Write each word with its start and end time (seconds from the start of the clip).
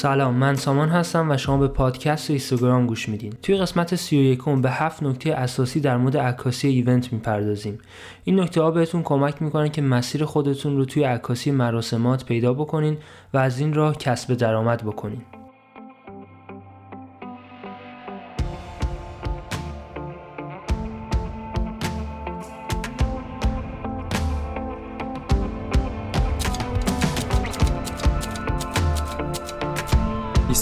سلام 0.00 0.34
من 0.34 0.54
سامان 0.54 0.88
هستم 0.88 1.30
و 1.30 1.36
شما 1.36 1.56
به 1.56 1.68
پادکست 1.68 2.30
اینستاگرام 2.30 2.86
گوش 2.86 3.08
میدین. 3.08 3.32
توی 3.42 3.56
قسمت 3.56 3.94
31 3.94 4.44
به 4.44 4.70
هفت 4.70 5.02
نکته 5.02 5.34
اساسی 5.34 5.80
در 5.80 5.96
مورد 5.96 6.16
عکاسی 6.16 6.68
ایونت 6.68 7.12
می‌پردازیم. 7.12 7.78
این 8.24 8.40
نکته 8.40 8.62
ها 8.62 8.70
بهتون 8.70 9.02
کمک 9.02 9.42
می‌کنن 9.42 9.68
که 9.68 9.82
مسیر 9.82 10.24
خودتون 10.24 10.76
رو 10.76 10.84
توی 10.84 11.02
عکاسی 11.02 11.50
مراسمات 11.50 12.24
پیدا 12.24 12.54
بکنین 12.54 12.96
و 13.34 13.38
از 13.38 13.60
این 13.60 13.74
راه 13.74 13.96
کسب 13.96 14.34
درآمد 14.34 14.84
بکنین. 14.84 15.22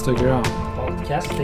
اینستاگرام 0.08 0.42
پادکست 0.76 1.40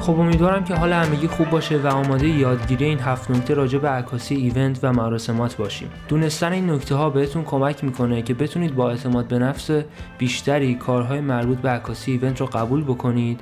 خب 0.00 0.20
امیدوارم 0.20 0.64
که 0.64 0.74
حال 0.74 0.92
همگی 0.92 1.28
خوب 1.28 1.50
باشه 1.50 1.78
و 1.78 1.86
آماده 1.86 2.28
یادگیری 2.28 2.84
این 2.84 2.98
هفت 2.98 3.30
نکته 3.30 3.54
راجع 3.54 3.78
به 3.78 3.88
عکاسی 3.88 4.34
ایونت 4.34 4.78
و 4.82 4.92
مراسمات 4.92 5.56
باشیم. 5.56 5.90
دونستن 6.08 6.52
این 6.52 6.70
نکته 6.70 6.94
ها 6.94 7.10
بهتون 7.10 7.44
کمک 7.44 7.84
می‌کنه 7.84 8.22
که 8.22 8.34
بتونید 8.34 8.74
با 8.74 8.90
اعتماد 8.90 9.28
به 9.28 9.38
نفس 9.38 9.70
بیشتری 10.18 10.74
کارهای 10.74 11.20
مربوط 11.20 11.58
به 11.58 11.68
عکاسی 11.68 12.12
ایونت 12.12 12.40
رو 12.40 12.46
قبول 12.46 12.84
بکنید 12.84 13.40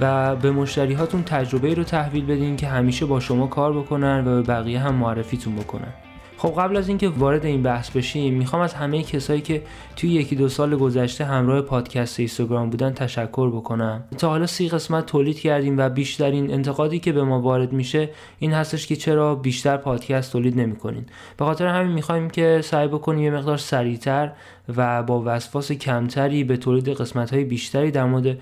و 0.00 0.36
به 0.36 0.50
مشتری 0.50 0.94
هاتون 0.94 1.22
تجربه 1.22 1.74
رو 1.74 1.84
تحویل 1.84 2.26
بدین 2.26 2.56
که 2.56 2.68
همیشه 2.68 3.06
با 3.06 3.20
شما 3.20 3.46
کار 3.46 3.72
بکنن 3.72 4.26
و 4.26 4.34
به 4.34 4.42
بقیه 4.42 4.80
هم 4.80 4.94
معرفیتون 4.94 5.56
بکنن. 5.56 6.03
خب 6.44 6.60
قبل 6.60 6.76
از 6.76 6.88
اینکه 6.88 7.08
وارد 7.08 7.44
این 7.44 7.62
بحث 7.62 7.90
بشیم 7.90 8.34
می‌خوام 8.34 8.62
از 8.62 8.74
همه 8.74 9.02
کسایی 9.02 9.40
که 9.40 9.62
توی 9.96 10.10
یکی 10.10 10.36
دو 10.36 10.48
سال 10.48 10.76
گذشته 10.76 11.24
همراه 11.24 11.60
پادکست 11.60 12.20
اینستاگرام 12.20 12.70
بودن 12.70 12.92
تشکر 12.92 13.50
بکنم. 13.50 14.04
تا 14.18 14.28
حالا 14.28 14.46
سی 14.46 14.68
قسمت 14.68 15.06
تولید 15.06 15.40
کردیم 15.40 15.78
و 15.78 15.88
بیشترین 15.88 16.52
انتقادی 16.52 16.98
که 16.98 17.12
به 17.12 17.24
ما 17.24 17.40
وارد 17.40 17.72
میشه 17.72 18.10
این 18.38 18.52
هستش 18.52 18.86
که 18.86 18.96
چرا 18.96 19.34
بیشتر 19.34 19.76
پادکست 19.76 20.32
تولید 20.32 20.60
نمی‌کنین. 20.60 21.06
به 21.36 21.44
خاطر 21.44 21.66
همین 21.66 21.92
می‌خوایم 21.92 22.30
که 22.30 22.60
سعی 22.64 22.88
بکنیم 22.88 23.22
یه 23.24 23.30
مقدار 23.30 23.56
سریعتر 23.56 24.32
و 24.76 25.02
با 25.02 25.22
وسواس 25.26 25.72
کمتری 25.72 26.44
به 26.44 26.56
تولید 26.56 26.88
قسمت 26.88 27.32
های 27.34 27.44
بیشتری 27.44 27.90
در 27.90 28.04
مورد 28.04 28.38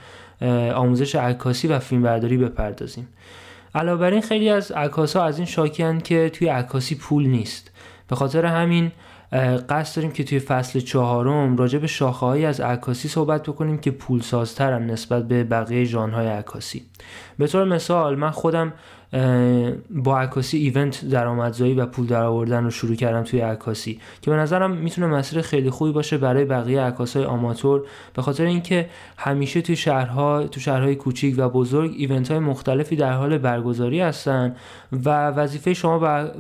آموزش 0.75 1.15
عکاسی 1.15 1.69
و 1.69 1.79
فیلمبرداری 1.79 2.37
بپردازیم. 2.37 3.09
علاوه 3.75 4.01
بر 4.01 4.11
این 4.11 4.21
خیلی 4.21 4.49
از 4.49 4.73
عکاسا 4.73 5.25
از 5.25 5.39
این 5.39 5.47
شاکیان 5.47 6.01
که 6.01 6.31
توی 6.33 6.49
عکاسی 6.49 6.95
پول 6.95 7.27
نیست. 7.27 7.72
به 8.09 8.17
خاطر 8.17 8.47
همین 8.47 8.93
قصد 9.69 9.97
داریم 9.97 10.13
که 10.13 10.25
توی 10.25 10.39
فصل 10.39 10.81
چهارم 10.81 11.57
راجع 11.57 11.79
به 11.79 11.87
شاخه 11.87 12.27
از 12.27 12.61
عکاسی 12.61 13.09
صحبت 13.09 13.43
بکنیم 13.43 13.79
که 13.79 13.91
پولسازترن 13.91 14.87
نسبت 14.91 15.29
به 15.29 15.45
بقیه 15.45 15.85
ژانرهای 15.85 16.27
عکاسی. 16.27 16.87
به 17.39 17.47
طور 17.47 17.65
مثال 17.65 18.15
من 18.15 18.31
خودم 18.31 18.73
با 19.91 20.19
عکاسی 20.19 20.59
ایونت 20.59 21.05
درآمدزایی 21.05 21.75
و 21.75 21.87
پول 21.87 22.07
درآوردن 22.07 22.65
رو 22.65 22.71
شروع 22.71 22.95
کردم 22.95 23.23
توی 23.23 23.41
عکاسی 23.41 24.01
که 24.23 24.31
به 24.31 24.37
نظرم 24.37 24.71
می‌تونه 24.71 25.07
مسیر 25.07 25.41
خیلی 25.43 25.71
خوبی 25.71 25.93
باشه 25.93 26.19
برای 26.19 26.45
بقیه 26.45 26.81
عکاسای 26.81 27.25
آماتور. 27.25 27.83
به 28.15 28.23
خاطر 28.23 28.45
اینکه 28.45 28.89
همیشه 29.17 29.63
توی 29.63 29.77
شهرها 29.77 30.47
تو 30.47 30.61
شهرهای 30.61 30.95
کوچیک 30.95 31.35
و 31.39 31.49
بزرگ 31.49 31.95
ایونت 31.97 32.31
های 32.31 32.41
مختلفی 32.41 32.97
در 32.97 33.13
حال 33.13 33.39
برگزاری 33.39 34.01
هستن 34.01 34.57
و 34.93 35.31
وظیفه 35.31 35.75
شما 35.75 35.99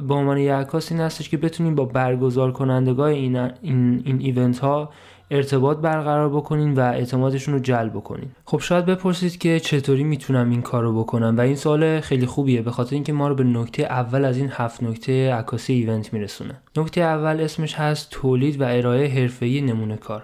به 0.08 0.14
عنوان 0.14 0.38
یک 0.38 0.50
عکاس 0.50 0.92
این 0.92 1.00
هستش 1.00 1.28
که 1.28 1.36
بتونید 1.36 1.74
با 1.74 1.84
برگزار 1.84 2.52
کنندگاه 2.52 3.08
این 3.08 3.36
این, 3.36 4.02
این 4.04 4.20
ایونت 4.20 4.58
ها 4.58 4.90
ارتباط 5.32 5.78
برقرار 5.78 6.28
بکنین 6.28 6.74
و 6.74 6.80
اعتمادشون 6.80 7.54
رو 7.54 7.60
جلب 7.60 7.92
بکنین. 7.92 8.30
خب 8.44 8.58
شاید 8.58 8.86
بپرسید 8.86 9.38
که 9.38 9.60
چطوری 9.60 10.04
می‌تونم 10.04 10.50
این 10.50 10.62
کار 10.62 10.82
رو 10.82 10.98
بکنم 10.98 11.34
و 11.38 11.40
این 11.40 11.56
سوال 11.56 12.00
خیلی 12.00 12.26
خوبیه 12.26 12.62
به 12.62 12.70
خاطر 12.70 12.94
اینکه 12.94 13.12
ما 13.12 13.28
رو 13.28 13.34
به 13.34 13.44
نکته 13.44 13.82
اول 13.82 14.24
از 14.24 14.36
این 14.36 14.48
هفت 14.52 14.82
نکته 14.82 15.34
عکاسی 15.34 15.72
ایونت 15.72 16.12
میرسونه. 16.12 16.60
نکته 16.76 17.00
اول 17.00 17.40
اسمش 17.40 17.74
هست 17.74 18.10
تولید 18.10 18.60
و 18.60 18.64
ارائه 18.64 19.08
حرفه‌ای 19.08 19.60
نمونه 19.60 19.96
کار. 19.96 20.22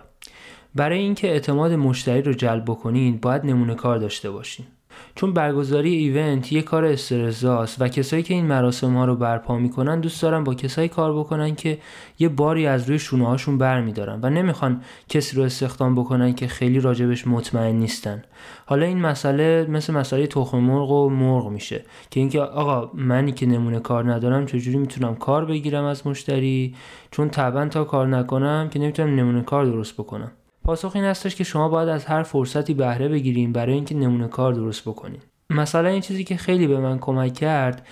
برای 0.74 0.98
اینکه 0.98 1.28
اعتماد 1.28 1.72
مشتری 1.72 2.22
رو 2.22 2.32
جلب 2.32 2.64
بکنین 2.64 3.18
باید 3.22 3.44
نمونه 3.44 3.74
کار 3.74 3.98
داشته 3.98 4.30
باشین. 4.30 4.66
چون 5.14 5.32
برگزاری 5.32 5.94
ایونت 5.94 6.52
یه 6.52 6.62
کار 6.62 6.84
استرزاست 6.84 7.82
و 7.82 7.88
کسایی 7.88 8.22
که 8.22 8.34
این 8.34 8.46
مراسم 8.46 8.96
ها 8.96 9.04
رو 9.04 9.16
برپا 9.16 9.58
می‌کنن 9.58 10.00
دوست 10.00 10.22
دارن 10.22 10.44
با 10.44 10.54
کسایی 10.54 10.88
کار 10.88 11.18
بکنن 11.18 11.54
که 11.54 11.78
یه 12.18 12.28
باری 12.28 12.66
از 12.66 12.88
روی 12.88 12.98
شونه 12.98 13.26
هاشون 13.26 13.58
برمیدارن 13.58 14.18
و 14.22 14.30
نمی‌خوان 14.30 14.82
کسی 15.08 15.36
رو 15.36 15.42
استخدام 15.42 15.94
بکنن 15.94 16.34
که 16.34 16.46
خیلی 16.46 16.80
راجبش 16.80 17.26
مطمئن 17.26 17.76
نیستن. 17.76 18.22
حالا 18.66 18.86
این 18.86 19.00
مسئله 19.00 19.66
مثل 19.70 19.92
مسئله 19.92 20.26
تخم 20.26 20.58
مرغ 20.58 20.90
و 20.90 21.10
مرغ 21.10 21.48
میشه 21.48 21.84
که 22.10 22.20
اینکه 22.20 22.40
آقا 22.40 22.90
منی 22.94 23.32
که 23.32 23.46
نمونه 23.46 23.80
کار 23.80 24.12
ندارم 24.12 24.46
چجوری 24.46 24.78
می‌تونم 24.78 25.14
کار 25.14 25.44
بگیرم 25.44 25.84
از 25.84 26.06
مشتری؟ 26.06 26.74
چون 27.10 27.28
طبعا 27.28 27.68
تا 27.68 27.84
کار 27.84 28.06
نکنم 28.06 28.68
که 28.72 28.78
نمی‌تونم 28.78 29.14
نمونه 29.14 29.42
کار 29.42 29.64
درست 29.64 29.94
بکنم. 29.94 30.30
پاسخ 30.68 30.92
این 30.94 31.04
هستش 31.04 31.34
که 31.34 31.44
شما 31.44 31.68
باید 31.68 31.88
از 31.88 32.04
هر 32.04 32.22
فرصتی 32.22 32.74
بهره 32.74 33.08
بگیریم 33.08 33.52
برای 33.52 33.74
اینکه 33.74 33.94
نمونه 33.94 34.28
کار 34.28 34.52
درست 34.52 34.82
بکنید 34.88 35.22
مثلا 35.50 35.88
این 35.88 36.00
چیزی 36.00 36.24
که 36.24 36.36
خیلی 36.36 36.66
به 36.66 36.80
من 36.80 36.98
کمک 36.98 37.34
کرد 37.34 37.86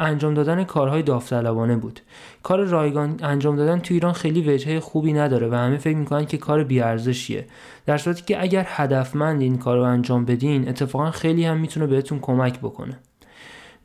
انجام 0.00 0.34
دادن 0.34 0.64
کارهای 0.64 1.02
داوطلبانه 1.02 1.76
بود. 1.76 2.00
کار 2.42 2.64
رایگان 2.64 3.20
انجام 3.22 3.56
دادن 3.56 3.78
تو 3.78 3.94
ایران 3.94 4.12
خیلی 4.12 4.54
وجهه 4.54 4.80
خوبی 4.80 5.12
نداره 5.12 5.48
و 5.48 5.54
همه 5.54 5.76
فکر 5.76 5.96
می‌کنن 5.96 6.26
که 6.26 6.38
کار 6.38 6.64
بیارزشیه. 6.64 7.46
در 7.86 7.98
صورتی 7.98 8.22
که 8.22 8.42
اگر 8.42 8.66
هدفمند 8.68 9.40
این 9.40 9.58
کار 9.58 9.76
رو 9.76 9.82
انجام 9.82 10.24
بدین 10.24 10.68
اتفاقا 10.68 11.10
خیلی 11.10 11.44
هم 11.44 11.56
می‌تونه 11.56 11.86
بهتون 11.86 12.18
کمک 12.18 12.58
بکنه. 12.58 12.98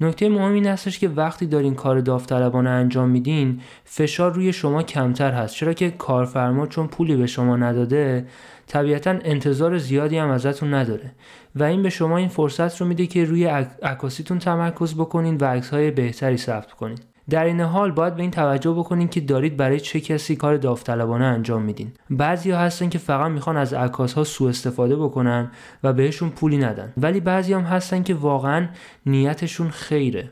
نکته 0.02 0.30
مهم 0.30 0.54
این 0.54 0.68
هستش 0.68 1.00
که 1.00 1.10
وقتی 1.10 1.46
دارین 1.46 1.76
کار 1.76 2.00
داوطلبانه 2.00 2.70
انجام 2.70 3.10
میدین 3.10 3.62
فشار 3.84 4.34
روی 4.34 4.54
شما 4.54 4.84
کمتر 4.84 5.32
هست. 5.32 5.56
چرا 5.56 5.74
که 5.74 5.92
کارفرما 5.92 6.68
چون 6.68 6.88
پولی 6.88 7.16
به 7.16 7.28
شما 7.28 7.56
نداده 7.56 8.28
طبیعتا 8.68 9.12
انتظار 9.24 9.78
زیادی 9.78 10.18
هم 10.18 10.30
ازتون 10.30 10.74
نداره. 10.74 11.12
و 11.56 11.64
این 11.64 11.84
به 11.84 11.90
شما 11.90 12.18
این 12.18 12.28
فرصت 12.28 12.82
رو 12.82 12.88
میده 12.88 13.08
که 13.08 13.26
روی 13.26 13.46
عکاسیتون 13.84 14.40
تمرکز 14.40 14.96
بکنین 14.96 15.38
و 15.38 15.46
عکسهای 15.46 15.92
بهتری 15.92 16.38
ثبت 16.38 16.72
کنین. 16.72 16.98
در 17.30 17.44
این 17.44 17.62
حال 17.62 17.92
باید 17.92 18.16
به 18.16 18.22
این 18.22 18.32
توجه 18.32 18.72
بکنین 18.72 19.08
که 19.08 19.22
دارید 19.22 19.58
برای 19.58 19.80
چه 19.80 20.00
کسی 20.00 20.36
کار 20.36 20.58
داوطلبانه 20.58 21.26
انجام 21.26 21.62
میدین. 21.62 21.92
ها 22.20 22.58
هستن 22.58 22.90
که 22.90 22.98
فقط 22.98 23.32
می‌خوان 23.32 23.58
از 23.58 23.74
عکاس 23.74 24.14
ها 24.14 24.24
سوء 24.24 24.50
استفاده 24.50 24.96
بکنن 24.96 25.52
و 25.84 25.94
بهشون 25.94 26.30
پولی 26.30 26.58
ندن. 26.58 26.94
ولی 26.98 27.20
بعضی 27.20 27.54
هم 27.54 27.62
هستن 27.62 28.04
که 28.04 28.14
واقعا 28.14 28.68
نیتشون 29.06 29.70
خیره. 29.70 30.30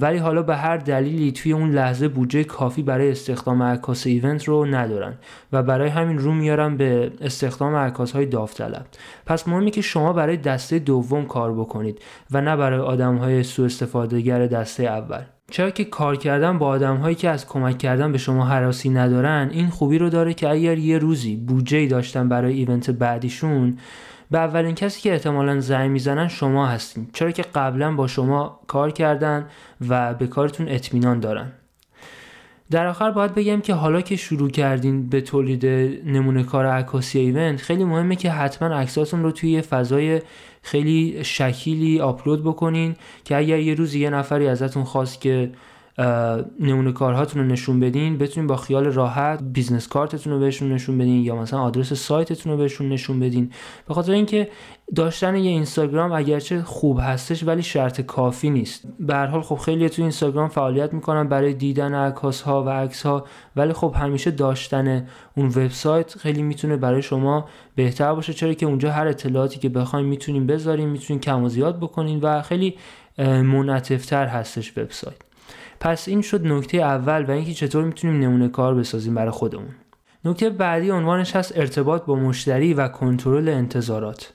ولی 0.00 0.18
حالا 0.18 0.42
به 0.42 0.56
هر 0.56 0.76
دلیلی 0.76 1.32
توی 1.32 1.52
اون 1.52 1.70
لحظه 1.70 2.08
بودجه 2.08 2.44
کافی 2.44 2.82
برای 2.82 3.10
استخدام 3.10 3.62
عکاس 3.62 4.06
ایونت 4.06 4.44
رو 4.44 4.64
ندارن 4.64 5.14
و 5.52 5.62
برای 5.62 5.88
همین 5.88 6.18
رو 6.18 6.32
میارن 6.32 6.76
به 6.76 7.12
استخدام 7.20 7.74
عکاس 7.74 8.12
های 8.12 8.26
داوطلب. 8.26 8.86
پس 9.26 9.48
مهمی 9.48 9.70
که 9.70 9.80
شما 9.80 10.12
برای 10.12 10.36
دسته 10.36 10.78
دوم 10.78 11.26
کار 11.26 11.52
بکنید 11.52 11.98
و 12.30 12.40
نه 12.40 12.56
برای 12.56 12.80
آدم 12.80 13.16
های 13.16 13.42
سوء 13.42 13.66
استفاده 13.66 14.46
دسته 14.46 14.82
اول. 14.82 15.22
چرا 15.50 15.70
که 15.70 15.84
کار 15.84 16.16
کردن 16.16 16.58
با 16.58 16.66
آدم 16.66 16.96
هایی 16.96 17.14
که 17.14 17.28
از 17.28 17.46
کمک 17.46 17.78
کردن 17.78 18.12
به 18.12 18.18
شما 18.18 18.44
حراسی 18.44 18.90
ندارن 18.90 19.48
این 19.52 19.68
خوبی 19.68 19.98
رو 19.98 20.10
داره 20.10 20.34
که 20.34 20.48
اگر 20.48 20.78
یه 20.78 20.98
روزی 20.98 21.36
بودجه 21.36 21.86
داشتن 21.86 22.28
برای 22.28 22.54
ایونت 22.54 22.90
بعدیشون 22.90 23.78
به 24.30 24.38
اولین 24.38 24.74
کسی 24.74 25.00
که 25.00 25.12
احتمالا 25.12 25.60
زنگ 25.60 25.90
می‌زنن 25.90 26.28
شما 26.28 26.66
هستین. 26.66 27.06
چرا 27.12 27.30
که 27.30 27.42
قبلا 27.42 27.94
با 27.94 28.06
شما 28.06 28.60
کار 28.66 28.90
کردن 28.90 29.46
و 29.88 30.14
به 30.14 30.26
کارتون 30.26 30.68
اطمینان 30.68 31.20
دارن. 31.20 31.52
در 32.70 32.86
آخر 32.86 33.10
باید 33.10 33.34
بگم 33.34 33.60
که 33.60 33.74
حالا 33.74 34.00
که 34.00 34.16
شروع 34.16 34.50
کردین 34.50 35.08
به 35.08 35.20
تولید 35.20 35.66
نمونه 36.06 36.42
کار 36.42 36.66
عکاسی 36.66 37.18
event 37.18 37.60
خیلی 37.60 37.84
مهمه 37.84 38.16
که 38.16 38.30
حتما 38.30 38.68
عکساتون 38.68 39.22
رو 39.22 39.30
توی 39.30 39.62
فضای 39.62 40.22
خیلی 40.62 41.24
شکیلی 41.24 42.00
آپلود 42.00 42.44
بکنین 42.44 42.96
که 43.24 43.36
اگر 43.36 43.58
یه 43.58 43.74
روزی 43.74 44.00
یه 44.00 44.10
نفری 44.10 44.48
ازتون 44.48 44.84
خواست 44.84 45.20
که 45.20 45.52
نمونه 46.60 46.92
کارهاتون 46.92 47.42
رو 47.42 47.48
نشون 47.48 47.80
بدین. 47.80 48.18
بتونین 48.18 48.46
با 48.46 48.56
خیال 48.56 48.84
راحت 48.84 49.42
business 49.42 49.88
card 49.88 50.13
تون 50.13 50.32
رو 50.32 50.38
بهشون 50.38 50.72
نشون 50.72 50.98
بدین 50.98 51.24
یا 51.24 51.36
مثلا 51.36 51.60
آدرس 51.60 51.92
سایتتون 51.92 52.52
رو 52.52 52.58
بهشون 52.58 52.88
نشون 52.88 53.20
بدین. 53.20 53.50
به 53.88 53.94
خاطر 53.94 54.12
اینکه 54.12 54.48
داشتن 54.94 55.36
یه 55.36 55.50
اینستاگرام 55.50 56.12
اگرچه 56.12 56.62
خوب 56.62 56.98
هستش 57.02 57.44
ولی 57.44 57.62
شرط 57.62 58.00
کافی 58.00 58.50
نیست. 58.50 58.84
به 59.00 59.14
هر 59.14 59.26
حال 59.26 59.42
خب 59.42 59.56
خیلی 59.56 59.88
تو 59.88 60.02
اینستاگرام 60.02 60.48
فعالیت 60.48 60.94
می‌کنن 60.94 61.28
برای 61.28 61.54
دیدن 61.54 61.94
عکاس 61.94 62.42
ها 62.42 62.64
و 62.64 62.68
عکس 62.68 63.06
ها 63.06 63.24
ولی 63.56 63.72
خب 63.72 63.94
همیشه 63.96 64.30
داشتن 64.30 65.06
اون 65.36 65.46
وبسایت 65.46 66.18
خیلی 66.18 66.42
می‌تونه 66.42 66.76
برای 66.76 67.02
شما 67.02 67.44
بهتر 67.74 68.14
باشه. 68.14 68.32
چرا 68.32 68.54
که 68.54 68.66
اونجا 68.66 68.92
هر 68.92 69.06
اطلاعاتی 69.06 69.58
که 69.58 69.68
بخوایم 69.68 70.06
می‌تونیم 70.06 70.46
بذاریم 70.46 70.88
می‌تونیم 70.88 71.20
کم 71.20 71.44
و 71.44 71.48
زیاد 71.48 71.78
بکنین 71.80 72.20
و 72.20 72.42
خیلی 72.42 72.74
منعطفتر 73.18 74.26
هستش 74.26 74.78
وبسایت. 74.78 75.16
پس 75.80 76.08
این 76.08 76.22
شد 76.22 76.46
نکته 76.46 76.78
اول 76.78 77.24
و 77.24 77.30
اینکه 77.30 77.54
چطور 77.54 77.84
می‌تونیم 77.84 78.20
نمونه 78.20 78.48
کار 78.48 78.74
بسازیم 78.74 79.14
برای 79.14 79.30
خودمون. 79.30 79.74
نکته 80.24 80.50
بعدی 80.50 80.90
عنوانش 80.90 81.36
هست 81.36 81.58
ارتباط 81.58 82.04
با 82.04 82.14
مشتری 82.14 82.74
و 82.74 82.88
کنترل 82.88 83.48
انتظارات. 83.48 84.32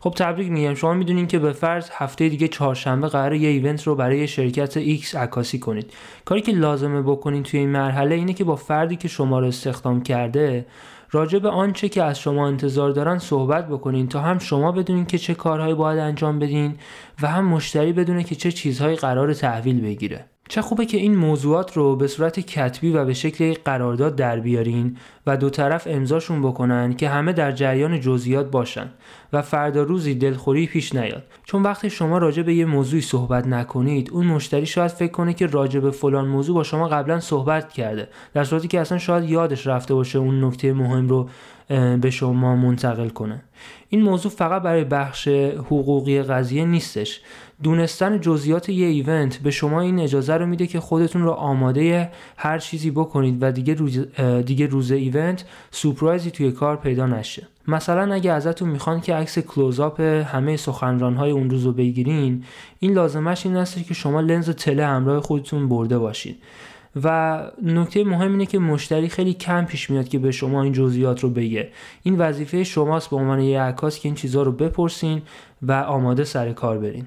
خب 0.00 0.14
تبریک 0.16 0.50
میگم. 0.50 0.74
شما 0.74 0.94
می‌دونین 0.94 1.26
که 1.26 1.38
به 1.38 1.52
فرض 1.52 1.90
هفته 1.92 2.28
دیگه 2.28 2.48
چهارشنبه 2.48 3.08
قرار 3.08 3.34
یه 3.34 3.48
ایونت 3.48 3.82
رو 3.82 3.94
برای 3.94 4.28
شرکت 4.28 4.98
X 4.98 5.14
عکاسی 5.14 5.58
کنید. 5.58 5.92
کاری 6.24 6.40
که 6.40 6.52
لازمه 6.52 7.02
بکنید 7.02 7.44
توی 7.44 7.60
این 7.60 7.68
مرحله 7.68 8.14
اینه 8.14 8.32
که 8.32 8.44
با 8.44 8.56
فردی 8.56 8.96
که 8.96 9.08
شما 9.08 9.40
رو 9.40 9.46
استخدام 9.46 10.02
کرده 10.02 10.66
راجع 11.10 11.38
به 11.38 11.48
آنچه 11.48 11.88
که 11.88 12.02
از 12.02 12.18
شما 12.18 12.46
انتظار 12.46 12.90
دارن 12.90 13.18
صحبت 13.18 13.68
بکنین 13.68 14.08
تا 14.08 14.20
هم 14.20 14.38
شما 14.38 14.72
بدونین 14.72 15.06
که 15.06 15.18
چه 15.18 15.34
کارهایی 15.34 15.74
باید 15.74 15.98
انجام 15.98 16.38
بدین 16.38 16.74
و 17.22 17.26
هم 17.26 17.44
مشتری 17.44 17.92
بدونه 17.92 18.24
که 18.24 18.34
چه 18.34 18.52
چیزهایی 18.52 18.96
قرار 18.96 19.34
تحویل 19.34 19.80
بگیره. 19.80 20.24
چه 20.48 20.62
خوبه 20.62 20.86
که 20.86 20.96
این 20.96 21.14
موضوعات 21.14 21.76
رو 21.76 21.96
به 21.96 22.06
صورت 22.06 22.40
کتبی 22.40 22.92
و 22.92 23.04
به 23.04 23.14
شکل 23.14 23.54
قرارداد 23.64 24.16
در 24.16 24.40
بیارین 24.40 24.96
و 25.26 25.36
دو 25.36 25.50
طرف 25.50 25.86
امضاشون 25.90 26.42
بکنن 26.42 26.94
که 26.94 27.08
همه 27.08 27.32
در 27.32 27.52
جریان 27.52 28.00
جزئیات 28.00 28.50
باشن 28.50 28.90
و 29.32 29.42
فردا 29.42 29.82
روزی 29.82 30.14
دلخوری 30.14 30.66
پیش 30.66 30.94
نیاد. 30.94 31.24
چون 31.44 31.62
وقتی 31.62 31.90
شما 31.90 32.18
راجع 32.18 32.42
به 32.42 32.54
یه 32.54 32.64
موضوعی 32.64 33.02
صحبت 33.02 33.46
نکنید 33.46 34.10
اون 34.12 34.26
مشتری 34.26 34.66
شاید 34.66 34.90
فکر 34.90 35.12
کنه 35.12 35.34
که 35.34 35.46
راجع 35.46 35.80
به 35.80 35.90
فلان 35.90 36.28
موضوع 36.28 36.54
با 36.54 36.62
شما 36.62 36.88
قبلا 36.88 37.20
صحبت 37.20 37.72
کرده 37.72 38.08
در 38.34 38.44
صورتی 38.44 38.68
که 38.68 38.80
اصلا 38.80 38.98
شاید 38.98 39.30
یادش 39.30 39.66
رفته 39.66 39.94
باشه 39.94 40.18
اون 40.18 40.44
نکته 40.44 40.72
مهم 40.72 41.08
رو 41.08 41.28
به 42.00 42.10
شما 42.10 42.56
منتقل 42.56 43.08
کنه. 43.08 43.42
این 43.88 44.02
موضوع 44.02 44.32
فقط 44.32 44.62
برای 44.62 44.84
بخش 44.84 45.28
حقوقی 45.58 46.22
قضیه 46.22 46.64
نیستش. 46.64 47.20
دونستن 47.62 48.20
جزئیات 48.20 48.68
یه 48.68 48.86
ایونت 48.86 49.36
به 49.36 49.50
شما 49.50 49.80
این 49.80 50.00
اجازه 50.00 50.34
رو 50.34 50.46
میده 50.46 50.66
که 50.66 50.80
خودتون 50.80 51.22
رو 51.22 51.30
آماده 51.30 52.10
هر 52.36 52.58
چیزی 52.58 52.90
بکنید 52.90 53.38
و 53.40 53.52
دیگه 53.52 53.74
روز, 53.74 53.98
دیگه 54.46 54.66
روز 54.66 54.90
ایونت 54.90 55.44
سورپرایزی 55.70 56.30
توی 56.30 56.52
کار 56.52 56.76
پیدا 56.76 57.06
نشه. 57.06 57.46
مثلا 57.68 58.14
اگه 58.14 58.32
ازتون 58.32 58.68
می‌خوان 58.68 59.00
که 59.00 59.14
عکس 59.14 59.38
کلوزآپ 59.38 60.00
همه 60.00 60.56
های 61.00 61.30
اون 61.30 61.50
روز 61.50 61.64
رو 61.64 61.72
بگیرین 61.72 62.44
این 62.80 62.92
لازمش 62.92 63.46
این 63.46 63.56
است 63.56 63.84
که 63.84 63.94
شما 63.94 64.20
لنز 64.20 64.50
تله 64.50 64.86
همراه 64.86 65.20
خودتون 65.20 65.68
برده 65.68 65.98
باشید 65.98 66.38
و 67.04 67.40
نکته 67.62 68.04
مهم 68.04 68.32
اینه 68.32 68.46
که 68.46 68.58
مشتری 68.58 69.08
خیلی 69.08 69.34
کم 69.34 69.64
پیش 69.64 69.90
میاد 69.90 70.08
که 70.08 70.18
به 70.18 70.30
شما 70.30 70.62
این 70.62 70.72
جزئیات 70.72 71.20
رو 71.20 71.30
بگه. 71.30 71.68
این 72.02 72.18
وظیفه 72.18 72.64
شماست 72.64 73.10
به 73.10 73.16
عنوان 73.16 73.40
یه 73.40 73.60
عکاس 73.60 73.98
که 73.98 74.08
این 74.08 74.14
چیزها 74.14 74.42
رو 74.42 74.52
بپرسین 74.52 75.22
و 75.62 75.72
آماده 75.72 76.24
سر 76.24 76.52
کار 76.52 76.78
برین. 76.78 77.06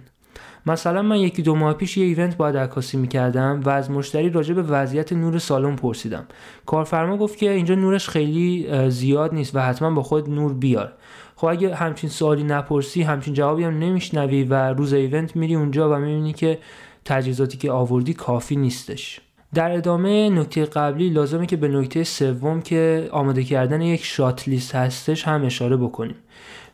مثلا 0.66 1.02
من 1.02 1.18
یکی 1.18 1.42
دو 1.42 1.56
ماه 1.56 1.74
پیش 1.74 1.98
یه 1.98 2.06
event 2.06 2.38
باید 2.38 2.58
عکاسی 2.58 2.98
می‌کردم 2.98 3.62
و 3.66 3.70
از 3.70 3.92
مشتری 3.92 4.30
راجع 4.30 4.54
به 4.54 4.62
وضعیت 4.62 5.14
نور 5.14 5.40
سالن 5.40 5.76
پرسیدم. 5.76 6.26
کارفرما 6.66 7.18
گفت 7.18 7.38
که 7.38 7.52
اینجا 7.52 7.76
نورش 7.76 8.10
خیلی 8.10 8.68
زیاد 8.90 9.34
نیست 9.34 9.56
و 9.56 9.60
حتما 9.60 9.92
با 9.92 10.04
خود 10.04 10.30
نور 10.30 10.54
بیار. 10.54 10.94
خب 11.36 11.48
اگه 11.48 11.76
همچین 11.76 12.10
سوالی 12.10 12.44
نپرسی 12.44 13.02
همچین 13.02 13.34
جوابی 13.34 13.64
هم 13.64 13.80
نمیشنوی 13.80 14.44
و 14.44 14.54
روز 14.54 14.94
event 14.94 15.36
میری 15.36 15.56
اونجا 15.56 15.96
و 15.96 15.96
می‌بینی 15.96 16.34
که 16.34 16.60
تجهیزاتی 17.06 17.58
که 17.58 17.72
آوردی 17.72 18.14
کافی 18.14 18.56
نیستش. 18.56 19.22
در 19.54 19.72
ادامه 19.72 20.30
نکته 20.30 20.66
قبلی 20.66 21.10
لازمه 21.10 21.46
که 21.46 21.58
به 21.58 21.68
نکته 21.68 22.04
سوم 22.04 22.62
که 22.62 23.10
آماده 23.12 23.44
کردن 23.44 23.82
یک 23.82 24.06
shot 24.06 24.48
list 24.48 24.76
هستش 24.76 25.28
هم 25.28 25.46
اشاره 25.46 25.78
بکنیم. 25.78 26.16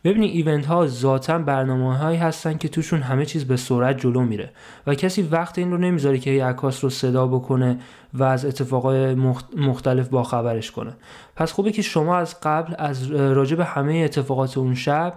ببینید 0.03 0.47
ایونت 0.47 0.65
ها 0.65 0.87
ذاتا 0.87 1.37
برنامه 1.37 1.97
هایی 1.97 2.17
هستن 2.17 2.57
که 2.57 2.67
توشون 2.67 3.01
همه 3.01 3.25
چیز 3.25 3.45
به 3.45 3.57
سرعت 3.57 3.99
جلو 3.99 4.21
میره 4.21 4.49
و 4.87 4.95
کسی 4.95 5.21
وقت 5.21 5.57
این 5.57 5.71
رو 5.71 5.77
نمی‌ذاره 5.77 6.17
که 6.17 6.45
عکاس 6.45 6.83
رو 6.83 6.89
صدا 6.89 7.27
بکنه 7.27 7.79
و 8.13 8.23
از 8.23 8.45
اتفاقای 8.45 9.15
مختلف 9.57 10.07
با 10.07 10.23
خبرش 10.23 10.71
کنه. 10.71 10.93
پس 11.35 11.51
خوبه 11.51 11.71
که 11.71 11.81
شما 11.81 12.17
از 12.17 12.39
قبل 12.39 12.73
از 12.77 13.11
راجع 13.11 13.55
به 13.55 13.65
همه 13.65 13.95
اتفاقات 13.95 14.57
اون 14.57 14.75
شب 14.75 15.13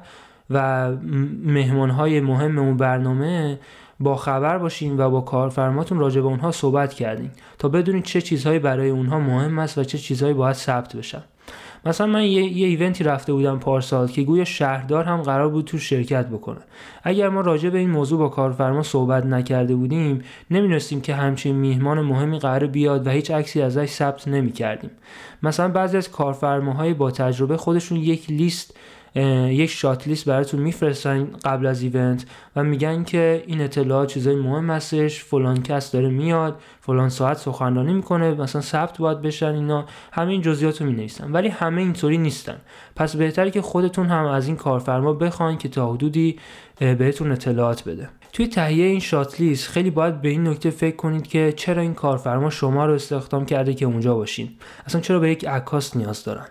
و 0.50 0.90
مهمان 1.44 1.90
های 1.90 2.20
مهم 2.20 2.58
اون 2.58 2.76
برنامه 2.76 3.58
با 4.00 4.16
خبر 4.16 4.58
باشین 4.58 5.00
و 5.00 5.10
با 5.10 5.20
کارفرماتون 5.20 5.98
راجع 5.98 6.20
به 6.20 6.26
اونها 6.26 6.52
صحبت 6.52 6.94
کردین 6.94 7.30
تا 7.58 7.68
بدونید 7.68 8.04
چه 8.04 8.20
چیزهایی 8.20 8.58
برای 8.58 8.90
اونها 8.90 9.20
مهم 9.20 9.58
است 9.58 9.78
و 9.78 9.84
چه 9.84 9.98
چیزهایی 9.98 10.34
باید 10.34 10.56
ثبت 10.56 10.96
بشن. 10.96 11.22
مثلا 11.86 12.06
من 12.06 12.24
یه, 12.24 12.58
یه 12.58 12.66
ایونتی 12.66 13.04
رفته 13.04 13.32
بودم 13.32 13.58
پارسال 13.58 14.08
که 14.08 14.22
گویا 14.22 14.44
شهردار 14.44 15.04
هم 15.04 15.22
قرار 15.22 15.48
بود 15.48 15.64
تو 15.64 15.78
شرکت 15.78 16.26
بکنه. 16.26 16.58
اگر 17.02 17.28
ما 17.28 17.40
راجع 17.40 17.70
به 17.70 17.78
این 17.78 17.90
موضوع 17.90 18.18
با 18.18 18.28
کارفرما 18.28 18.82
صحبت 18.82 19.26
نکرده 19.26 19.74
بودیم 19.74 20.22
نمی‌دونستیم 20.50 21.00
که 21.00 21.14
همچین 21.14 21.56
میهمان 21.56 22.00
مهمی 22.00 22.38
قرار 22.38 22.66
بیاد 22.66 23.06
و 23.06 23.10
هیچ 23.10 23.30
عکسی 23.30 23.62
ازش 23.62 23.86
ثبت 23.86 24.28
نمی‌کردیم. 24.28 24.90
مثلا 25.42 25.68
بعضی 25.68 25.96
از 25.96 26.10
کارفرماهای 26.10 26.94
با 26.94 27.10
تجربه 27.10 27.56
خودشون 27.56 27.98
یک 27.98 28.30
لیست 28.30 28.76
یک 29.14 29.70
شات 29.70 30.08
لیست 30.08 30.24
براتون 30.24 30.60
میفرستن 30.60 31.28
قبل 31.44 31.66
از 31.66 31.82
ایونت 31.82 32.24
و 32.56 32.64
میگن 32.64 33.04
که 33.04 33.44
این 33.46 33.60
اطلاعات 33.60 34.08
چیزای 34.08 34.36
مهم 34.36 34.70
هستش 34.70 35.24
فلان 35.24 35.62
کس 35.62 35.92
داره 35.92 36.08
میاد 36.08 36.60
فلان 36.80 37.08
ساعت 37.08 37.36
سخنرانی 37.36 37.92
می‌کنه 37.92 38.34
مثلا 38.34 38.62
ثبت 38.62 38.98
باید 38.98 39.22
بشن 39.22 39.54
اینا 39.54 39.86
همه 40.12 40.32
این 40.32 40.42
جزئیات 40.42 40.80
رو 40.80 40.86
می‌نویسن. 40.86 41.32
ولی 41.32 41.48
همه 41.48 41.82
اینطوری 41.82 42.18
نیستن. 42.18 42.56
پس 42.96 43.16
بهتره 43.16 43.50
که 43.50 43.62
خودتون 43.62 44.06
هم 44.06 44.24
از 44.24 44.46
این 44.46 44.56
کارفرما 44.56 45.12
بخواین 45.12 45.58
که 45.58 45.68
تا 45.68 45.92
حدودی 45.92 46.38
بهتون 46.78 47.32
اطلاعات 47.32 47.88
بده. 47.88 48.08
توی 48.32 48.46
تهیه 48.46 48.86
این 48.86 49.00
شات 49.00 49.40
لیست 49.40 49.68
خیلی 49.68 49.90
باید 49.90 50.20
به 50.20 50.28
این 50.28 50.48
نکته 50.48 50.70
فکر 50.70 50.96
کنید 50.96 51.26
که 51.26 51.52
چرا 51.56 51.82
این 51.82 51.94
کارفرما 51.94 52.50
شما 52.50 52.86
رو 52.86 52.94
استخدام 52.94 53.46
کرده 53.46 53.74
که 53.74 53.86
اونجا 53.86 54.14
باشین؟ 54.14 54.50
اصلا 54.86 55.00
چرا 55.00 55.18
به 55.18 55.30
یک 55.30 55.48
عکاس 55.48 55.96
نیاز 55.96 56.24
دارن؟ 56.24 56.46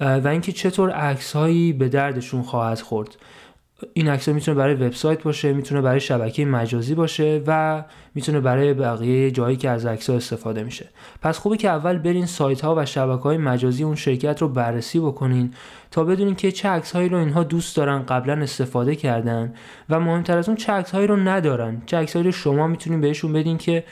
و 0.00 0.28
اینکه 0.28 0.52
چطور 0.52 0.90
عکس 0.90 1.36
به 1.36 1.88
دردشون 1.92 2.42
خواهد 2.42 2.80
خورد. 2.80 3.16
این 3.92 4.08
عکس 4.08 4.28
می‌تونه 4.28 4.58
برای 4.58 4.74
وبسایت 4.74 5.22
باشه 5.22 5.52
می‌تونه 5.52 5.80
برای 5.80 6.00
شبکه 6.00 6.44
مجازی 6.44 6.94
باشه 6.94 7.42
و 7.46 7.84
می‌تونه 8.14 8.40
برای 8.40 8.74
بقیه 8.74 9.30
جایی 9.30 9.56
که 9.56 9.70
از 9.70 9.86
عکس 9.86 10.10
استفاده 10.10 10.62
میشه. 10.62 10.88
پس 11.22 11.38
خوبه 11.38 11.56
که 11.56 11.68
اول 11.68 11.98
برین 11.98 12.26
سایت 12.26 12.60
ها 12.60 12.74
و 12.74 12.84
شبکه 12.86 13.22
های 13.22 13.36
مجازی 13.36 13.84
اون 13.84 13.94
شرکت 13.94 14.42
رو 14.42 14.48
بررسی 14.48 15.00
بکنین 15.00 15.54
تا 15.90 16.04
بدونین 16.04 16.34
که 16.34 16.52
چه 16.52 16.68
عکس 16.68 16.92
هایی 16.92 17.08
رو 17.08 17.18
اینها 17.18 17.44
دوست 17.44 17.76
دارن 17.76 18.02
قبلا 18.02 18.42
استفاده 18.42 18.96
کردن 18.96 19.54
و 19.90 20.00
مهمتر 20.00 20.38
از 20.38 20.48
اون 20.48 20.56
چه 20.56 20.72
عکس 20.72 20.90
هایی 20.90 21.06
رو 21.06 21.16
ندارن. 21.16 21.82
چه 21.86 21.96
عکس 21.96 22.12
هایی 22.12 22.26
رو 22.26 22.32
شما 22.32 22.66
می‌تونین 22.66 23.00
بهشون 23.00 23.32
بدین 23.32 23.58
که 23.58 23.84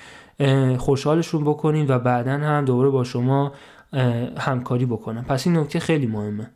خوشحالشون 0.79 1.45
بکنین 1.45 1.87
و 1.89 1.99
بعدا 1.99 2.33
هم 2.33 2.65
دوباره 2.65 2.91
با 2.91 3.05
شما 3.05 3.53
همکاری 4.39 4.87
بکنن 4.87 5.23
پس 5.23 5.47
این 5.47 5.57
نکته 5.57 5.81
خیلی 5.81 6.07
مهمه. 6.07 6.51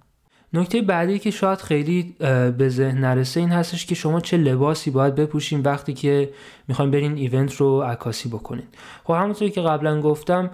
نکته 0.52 0.82
بعدی 0.82 1.18
که 1.18 1.30
شاید 1.30 1.58
خیلی 1.58 2.14
به 2.58 2.68
ذهن 2.68 2.98
نرسه 2.98 3.40
این 3.40 3.48
هستش 3.48 3.86
که 3.86 3.94
شما 3.94 4.20
چه 4.20 4.36
لباسی 4.36 4.90
باید 4.90 5.14
بپوشین 5.14 5.60
وقتی 5.60 5.94
که 5.94 6.30
می‌خواین 6.68 6.90
برین 6.90 7.16
event 7.16 7.54
رو 7.54 7.80
عکاسی 7.80 8.28
بکنین. 8.28 8.64
خب 9.04 9.14
همونطوری 9.14 9.50
که 9.50 9.60
قبلا 9.60 10.00
گفتم 10.00 10.50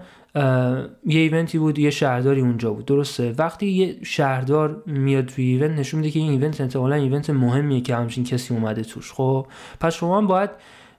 یه 1.07 1.21
event 1.21 1.52
ی 1.52 1.59
بود 1.59 1.79
یه 1.79 1.91
شهرداری 1.91 2.41
اونجا 2.41 2.73
بود. 2.73 2.85
درسته؟ 2.85 3.35
وقتی 3.39 3.67
یه 3.67 3.97
شهردار 4.03 4.83
میاد 4.87 5.25
توی 5.27 5.45
event 5.45 5.79
نشون 5.79 6.01
میده 6.01 6.13
که 6.13 6.19
این 6.19 6.31
event 6.31 6.61
احتمالا 6.61 6.97
event 6.97 7.31
مهمیه 7.31 7.81
که 7.81 7.97
همچین 7.97 8.25
کسی 8.25 8.55
اومده 8.55 8.83
توش. 8.83 9.13
خب 9.13 9.47
پس 9.81 9.95
شما 9.95 10.21
باید 10.23 10.51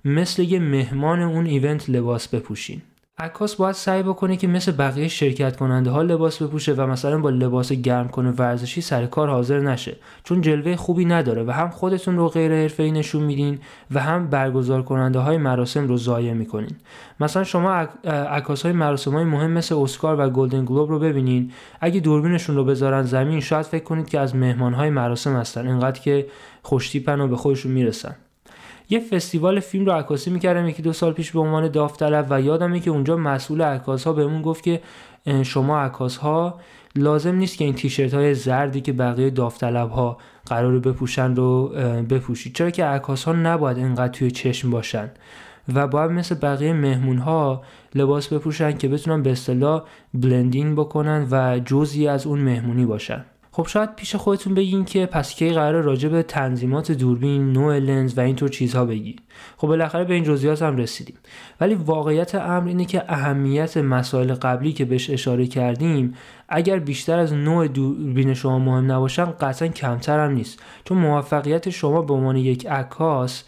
مثل 0.05 0.43
یه 0.43 0.59
مهمان 0.59 1.21
اون 1.21 1.45
event 1.45 1.89
لباس 1.89 2.27
بپوشین. 2.27 2.81
عکاس 3.19 3.55
باید 3.55 3.75
سعی 3.75 4.03
بکنه 4.03 4.37
که 4.37 4.47
مثل 4.47 4.71
بقیه 4.71 5.07
شرکت 5.07 5.55
کننده 5.55 5.89
ها 5.89 6.01
لباس 6.01 6.41
بپوشه 6.41 6.73
و 6.73 6.87
مثلا 6.87 7.17
با 7.17 7.29
لباس 7.29 7.71
گرمکن 7.71 8.31
ورزشی 8.31 8.81
سر 8.81 9.05
کار 9.05 9.29
حاضر 9.29 9.59
نشه. 9.59 9.95
چون 10.23 10.41
جلوه 10.41 10.75
خوبی 10.75 11.05
نداره 11.05 11.43
و 11.43 11.51
هم 11.51 11.69
خودتون 11.69 12.17
رو 12.17 12.27
غیر 12.27 12.51
حرفه‌ای 12.51 12.91
نشون 12.91 13.23
میدین 13.23 13.59
و 13.91 13.99
هم 13.99 14.27
برگزار 14.27 14.83
کننده 14.83 15.19
های 15.19 15.37
مراسم 15.37 15.87
رو 15.87 15.97
ضایع 15.97 16.33
می‌کنین. 16.33 16.75
مثلا 17.19 17.43
شما 17.43 17.71
عکاس 18.05 18.63
های 18.63 18.71
مراسم 18.71 19.11
های 19.11 19.23
مهم 19.23 19.51
مثل 19.51 19.75
اسکار 19.75 20.19
و 20.19 20.29
گلدن 20.29 20.65
گلوب 20.65 20.89
رو 20.89 20.99
ببینین. 20.99 21.51
اگه 21.81 21.99
دوربینشون 21.99 22.55
رو 22.55 22.65
بذارن 22.65 23.03
زمین 23.03 23.39
شاید 23.39 23.65
فکر 23.65 23.83
کنید 23.83 24.09
که 24.09 24.19
از 24.19 24.35
مهمان 24.35 24.73
های 24.73 24.89
مراسم 24.89 25.35
هستن. 25.35 25.67
اینقدر 25.67 25.99
که 25.99 26.27
خوشتیپن 26.63 27.21
و 27.21 27.27
به 27.27 27.35
خودشون 27.35 27.71
می‌رسن. 27.71 28.15
یه 28.89 28.99
فستیوال 28.99 29.59
فیلم 29.59 29.85
رو 29.85 29.91
عکاسی 29.91 30.29
می‌کردم 30.29 30.67
یکی 30.67 30.81
دو 30.81 30.93
سال 30.93 31.13
پیش 31.13 31.31
به 31.31 31.39
عنوان 31.39 31.67
داوطلب 31.67 32.27
و 32.29 32.41
یادمه 32.41 32.79
که 32.79 32.91
اونجا 32.91 33.17
مسئول 33.17 33.61
عکاس 33.61 34.03
ها 34.03 34.13
بهمون 34.13 34.41
گفت 34.41 34.63
که 34.63 34.81
شما 35.43 35.79
عکاس 35.79 36.17
ها 36.17 36.59
لازم 36.95 37.35
نیست 37.35 37.57
که 37.57 37.65
این 37.65 37.73
تیشرت 37.73 38.13
های 38.13 38.33
زردی 38.33 38.81
که 38.81 38.93
بقیه 38.93 39.29
داوطلب 39.29 39.89
ها 39.89 40.17
قرار 40.45 40.79
بپوشن 40.79 41.35
رو 41.35 41.67
بپوشید. 42.09 42.55
چرا 42.55 42.69
که 42.69 42.85
عکاس 42.85 43.23
ها 43.23 43.33
نباید 43.33 43.77
اینقدر 43.77 44.13
توی 44.13 44.31
چشم 44.31 44.69
باشن 44.69 45.11
و 45.73 45.87
باید 45.87 46.11
مثل 46.11 46.35
بقیه 46.35 46.73
مهمون 46.73 47.17
ها 47.17 47.61
لباس 47.95 48.33
بپوشن 48.33 48.77
که 48.77 48.87
بتونن 48.87 49.23
به 49.23 49.31
اصطلاح 49.31 49.83
بلندینگ 50.13 50.77
بکنن 50.77 51.27
و 51.31 51.59
جزی 51.59 52.07
از 52.07 52.27
اون 52.27 52.39
مهمونی 52.39 52.85
باشن. 52.85 53.25
خب 53.57 53.67
شاید 53.67 53.95
پیش 53.95 54.15
خودتون 54.15 54.53
بگین 54.53 54.85
که 54.85 55.05
پس 55.05 55.35
کی 55.35 55.49
قرار 55.49 55.81
راجع 55.81 56.09
به 56.09 56.23
تنظیمات 56.23 56.91
دوربین، 56.91 57.53
نوع 57.53 57.77
لنز 57.79 58.17
و 58.17 58.21
اینطور 58.21 58.49
چیزها 58.49 58.85
بگید. 58.85 59.21
خب 59.57 59.67
بالاخره 59.67 60.03
به 60.03 60.13
این 60.13 60.23
جزئیات 60.23 60.61
هم 60.61 60.77
رسیدیم. 60.77 61.15
ولی 61.61 61.75
واقعیت 61.75 62.35
امر 62.35 62.67
اینه 62.67 62.85
که 62.85 63.03
اهمیت 63.07 63.77
مسائل 63.77 64.33
قبلی 64.33 64.73
که 64.73 64.85
بهش 64.85 65.09
اشاره 65.09 65.47
کردیم 65.47 66.13
اگر 66.49 66.79
بیشتر 66.79 67.19
از 67.19 67.33
نوع 67.33 67.67
دوربین 67.67 68.33
شما 68.33 68.59
مهم 68.59 68.91
نباشن 68.91 69.25
قطعا 69.25 69.67
کمتر 69.67 70.25
هم 70.25 70.31
نیست. 70.31 70.59
چون 70.83 70.97
موفقیت 70.97 71.69
شما 71.69 72.01
به 72.01 72.13
عنوان 72.13 72.35
یک 72.35 72.67
عکاس 72.67 73.43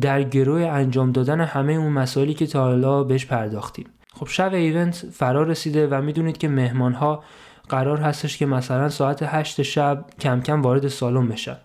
در 0.00 0.22
گروه 0.22 0.62
انجام 0.62 1.12
دادن 1.12 1.40
همه 1.40 1.72
اون 1.72 1.92
مسائلی 1.92 2.34
که 2.34 2.46
تا 2.46 2.60
حالا 2.60 3.04
بهش 3.04 3.26
پرداختیم. 3.26 3.86
خب 4.14 4.26
شب 4.26 4.54
ایونت 4.54 5.06
فرا 5.12 5.42
رسیده 5.42 5.86
و 5.86 6.02
می‌دونید 6.02 6.38
که 6.38 6.48
مهمان 6.48 6.92
ها 6.92 7.22
قرار 7.68 7.98
هستش 7.98 8.38
که 8.38 8.46
مثلا 8.46 8.88
ساعت 8.88 9.22
8 9.22 9.62
شب 9.62 10.04
کم 10.20 10.40
کم 10.40 10.62
وارد 10.62 10.88
سالن 10.88 11.28
بشن. 11.28 11.56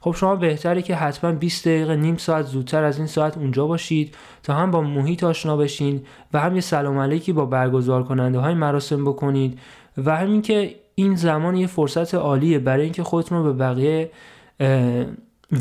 خب 0.00 0.12
شما 0.12 0.36
بهتره 0.36 0.82
که 0.82 0.94
حتما 0.94 1.32
20 1.32 1.68
دقیقه 1.68 1.96
نیم 1.96 2.16
ساعت 2.16 2.46
زودتر 2.46 2.84
از 2.84 2.98
این 2.98 3.06
ساعت 3.06 3.38
اونجا 3.38 3.66
باشید 3.66 4.14
تا 4.42 4.54
هم 4.54 4.70
با 4.70 4.80
محیط 4.80 5.24
آشنا 5.24 5.56
بشین 5.56 6.02
و 6.32 6.40
هم 6.40 6.54
یه 6.54 6.60
سلام 6.60 6.98
علیکی 6.98 7.32
با 7.32 7.46
برگزار 7.46 8.02
کننده 8.04 8.38
های 8.38 8.54
مراسم 8.54 9.04
بکنید 9.04 9.58
و 10.04 10.16
همین 10.16 10.42
که 10.42 10.74
این 10.94 11.14
زمان 11.14 11.56
یه 11.56 11.66
فرصت 11.66 12.14
عالیه 12.14 12.58
برای 12.58 12.84
اینکه 12.84 13.02
خودتون 13.02 13.38
رو 13.38 13.44
به 13.44 13.52
بقیه 13.52 14.10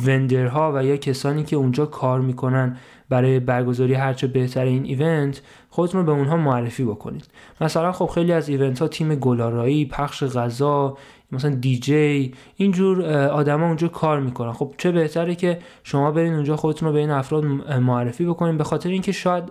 وندرها 0.08 0.72
و 0.76 0.86
یا 0.86 0.98
کسانی 0.98 1.44
که 1.44 1.56
اونجا 1.56 1.86
کار 1.86 2.22
می‌کنن 2.22 2.78
برای 3.10 3.40
برگزاری 3.40 3.94
هرچه 3.94 4.28
بهتر 4.28 4.66
این 4.66 4.84
ایونت 4.84 5.42
خودتون 5.70 6.02
رو 6.02 6.06
به 6.06 6.12
اونها 6.12 6.38
معرفی 6.38 6.84
بکنید. 6.86 7.28
مثلا 7.62 7.92
خب 7.92 8.06
خیلی 8.06 8.32
از 8.32 8.50
ایونت 8.50 8.80
ها 8.80 8.88
تیم 8.88 9.16
گلارایی 9.16 9.86
پخش 9.86 10.24
غذا 10.24 10.98
مثلا 11.32 11.56
دیجی 11.56 12.34
اینجور 12.56 13.06
آدما 13.16 13.68
اونجا 13.68 13.88
کار 13.88 14.20
می‌کنن. 14.20 14.52
خب 14.52 14.74
چه 14.78 14.92
بهتره 14.92 15.36
که 15.36 15.60
شما 15.84 16.12
برین 16.12 16.34
اونجا 16.34 16.56
خودتون 16.56 16.88
رو 16.88 16.94
به 16.94 17.00
این 17.00 17.12
افراد 17.12 17.46
معرفی 17.80 18.26
بکنید 18.26 18.58
به 18.58 18.64
خاطر 18.64 18.90
اینکه 18.90 19.12
شاید 19.12 19.44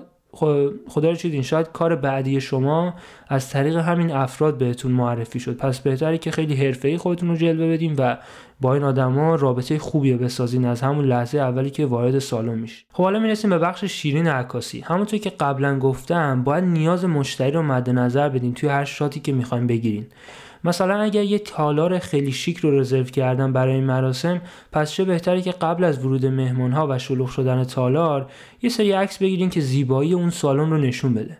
خدا 0.88 1.10
رو 1.10 1.16
چیدین؟ 1.16 1.42
شاید 1.42 1.72
کار 1.72 1.96
بعدی 1.96 2.40
شما 2.40 2.94
از 3.28 3.50
طریق 3.50 3.76
همین 3.76 4.10
افراد 4.10 4.58
بهتون 4.58 4.92
معرفی 4.92 5.40
شد. 5.40 5.56
پس 5.56 5.80
بهتره 5.80 6.18
که 6.18 6.30
خیلی 6.30 6.54
حرفه‌ای 6.54 6.98
خودتون 6.98 7.28
رو 7.28 7.36
جلوه 7.36 7.72
بدین 7.72 7.94
و 7.98 8.16
با 8.60 8.74
این 8.74 8.82
آدما 8.82 9.34
رابطه 9.34 9.78
خوبی 9.78 10.14
بسازین 10.14 10.64
از 10.64 10.80
همون 10.80 11.04
لحظه 11.04 11.38
اولی 11.38 11.70
که 11.70 11.86
وارد 11.86 12.18
سالن 12.18 12.58
میشین. 12.58 12.84
خب 12.92 13.02
حالا 13.02 13.18
می‌رسیم 13.18 13.50
به 13.50 13.58
بخش 13.58 13.84
شیرین 13.84 14.26
عکاسی. 14.26 14.80
همونطور 14.80 15.18
که 15.18 15.30
قبلا 15.30 15.78
گفتم 15.78 16.44
باید 16.44 16.64
نیاز 16.64 17.04
مشتری 17.04 17.50
رو 17.50 17.62
مد 17.62 17.90
نظر 17.90 18.28
بدین 18.28 18.54
توی 18.54 18.68
هر 18.68 18.84
شاتی 18.84 19.20
که 19.20 19.32
می‌خواین 19.32 19.66
بگیرین. 19.66 20.06
مثلا 20.64 21.00
اگر 21.00 21.22
یه 21.22 21.38
تالار 21.38 21.98
خیلی 21.98 22.32
شیک 22.32 22.58
رو 22.58 22.80
رزرو 22.80 23.04
کردن 23.04 23.52
برای 23.52 23.74
این 23.74 23.84
مراسم 23.84 24.40
پس 24.72 24.92
چه 24.92 25.04
بهتره 25.04 25.42
که 25.42 25.52
قبل 25.52 25.84
از 25.84 26.04
ورود 26.04 26.26
مهمان 26.26 26.72
ها 26.72 26.86
و 26.90 26.98
شلوغ 26.98 27.28
شدن 27.28 27.64
تالار 27.64 28.30
یه 28.62 28.70
سری 28.70 28.92
عکس 28.92 29.18
بگیرین 29.18 29.50
که 29.50 29.60
زیبایی 29.60 30.14
اون 30.14 30.30
سالن 30.30 30.70
رو 30.70 30.78
نشون 30.78 31.14
بده. 31.14 31.38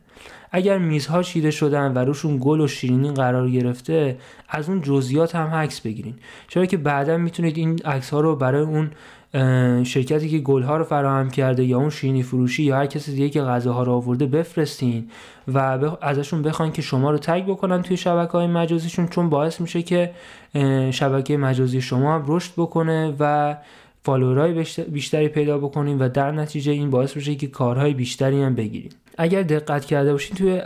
اگر 0.53 0.79
میزها 0.79 1.23
چیده 1.23 1.51
شدن 1.51 1.93
و 1.95 1.99
روشون 1.99 2.39
گل 2.41 2.61
و 2.61 2.67
شیرینی 2.67 3.11
قرار 3.11 3.51
گرفته 3.51 4.19
از 4.49 4.69
اون 4.69 4.83
جزئیات 4.83 5.37
هم 5.37 5.49
عکس 5.49 5.81
بگیرین. 5.81 6.15
چرا 6.49 6.67
که 6.67 6.77
بعدا 6.77 7.17
می‌تونید 7.17 7.59
این 7.59 7.79
عکس 7.85 8.11
ها 8.11 8.21
رو 8.21 8.37
برای 8.37 8.63
اون 8.63 8.91
شرکتی 9.85 10.29
که 10.29 10.39
گل 10.39 10.63
ها 10.63 10.77
رو 10.77 10.85
فراهم 10.85 11.31
کرده 11.31 11.65
یا 11.65 11.79
اون 11.79 11.91
شیرینی 11.91 12.23
فروشی 12.23 12.63
یا 12.63 12.77
هر 12.77 12.87
کسی 12.87 13.13
دیگه 13.13 13.29
که 13.29 13.43
غذاها 13.43 13.83
رو 13.83 13.93
آورده 13.93 14.27
بفرستین 14.27 15.11
و 15.55 15.59
ازشون 16.01 16.43
بخواین 16.43 16.73
که 16.73 16.83
شما 16.83 17.11
رو 17.11 17.19
تگ 17.19 17.45
بکنن 17.47 17.83
توی 17.83 17.97
شبکه 17.97 18.33
های 18.33 18.47
مجازیشون 18.47 19.09
چون 19.09 19.31
باعث 19.31 19.61
میشه 19.61 19.83
که 19.83 20.11
شبکه 20.91 21.37
مجازی 21.37 21.81
شما 21.81 22.15
هم 22.15 22.25
رشد 22.27 22.53
بکنه 22.57 23.15
و 23.19 23.57
follower 24.03 24.53
های 24.53 24.65
بیشتری 24.89 25.29
پیدا 25.29 25.59
بکنین 25.59 25.99
و 25.99 26.09
در 26.09 26.31
نتیجه 26.33 26.73
این 26.73 26.91
باعث 26.91 27.17
میشه 27.17 27.35
که 27.35 27.47
کارهای 27.47 27.95
بیشتری 27.95 28.43
هم 28.43 28.55
بگیرین. 28.55 28.91
اگر 29.19 29.43
دقت 29.43 29.85
کرده 29.85 30.13
باشین 30.13 30.37
توی 30.37 30.63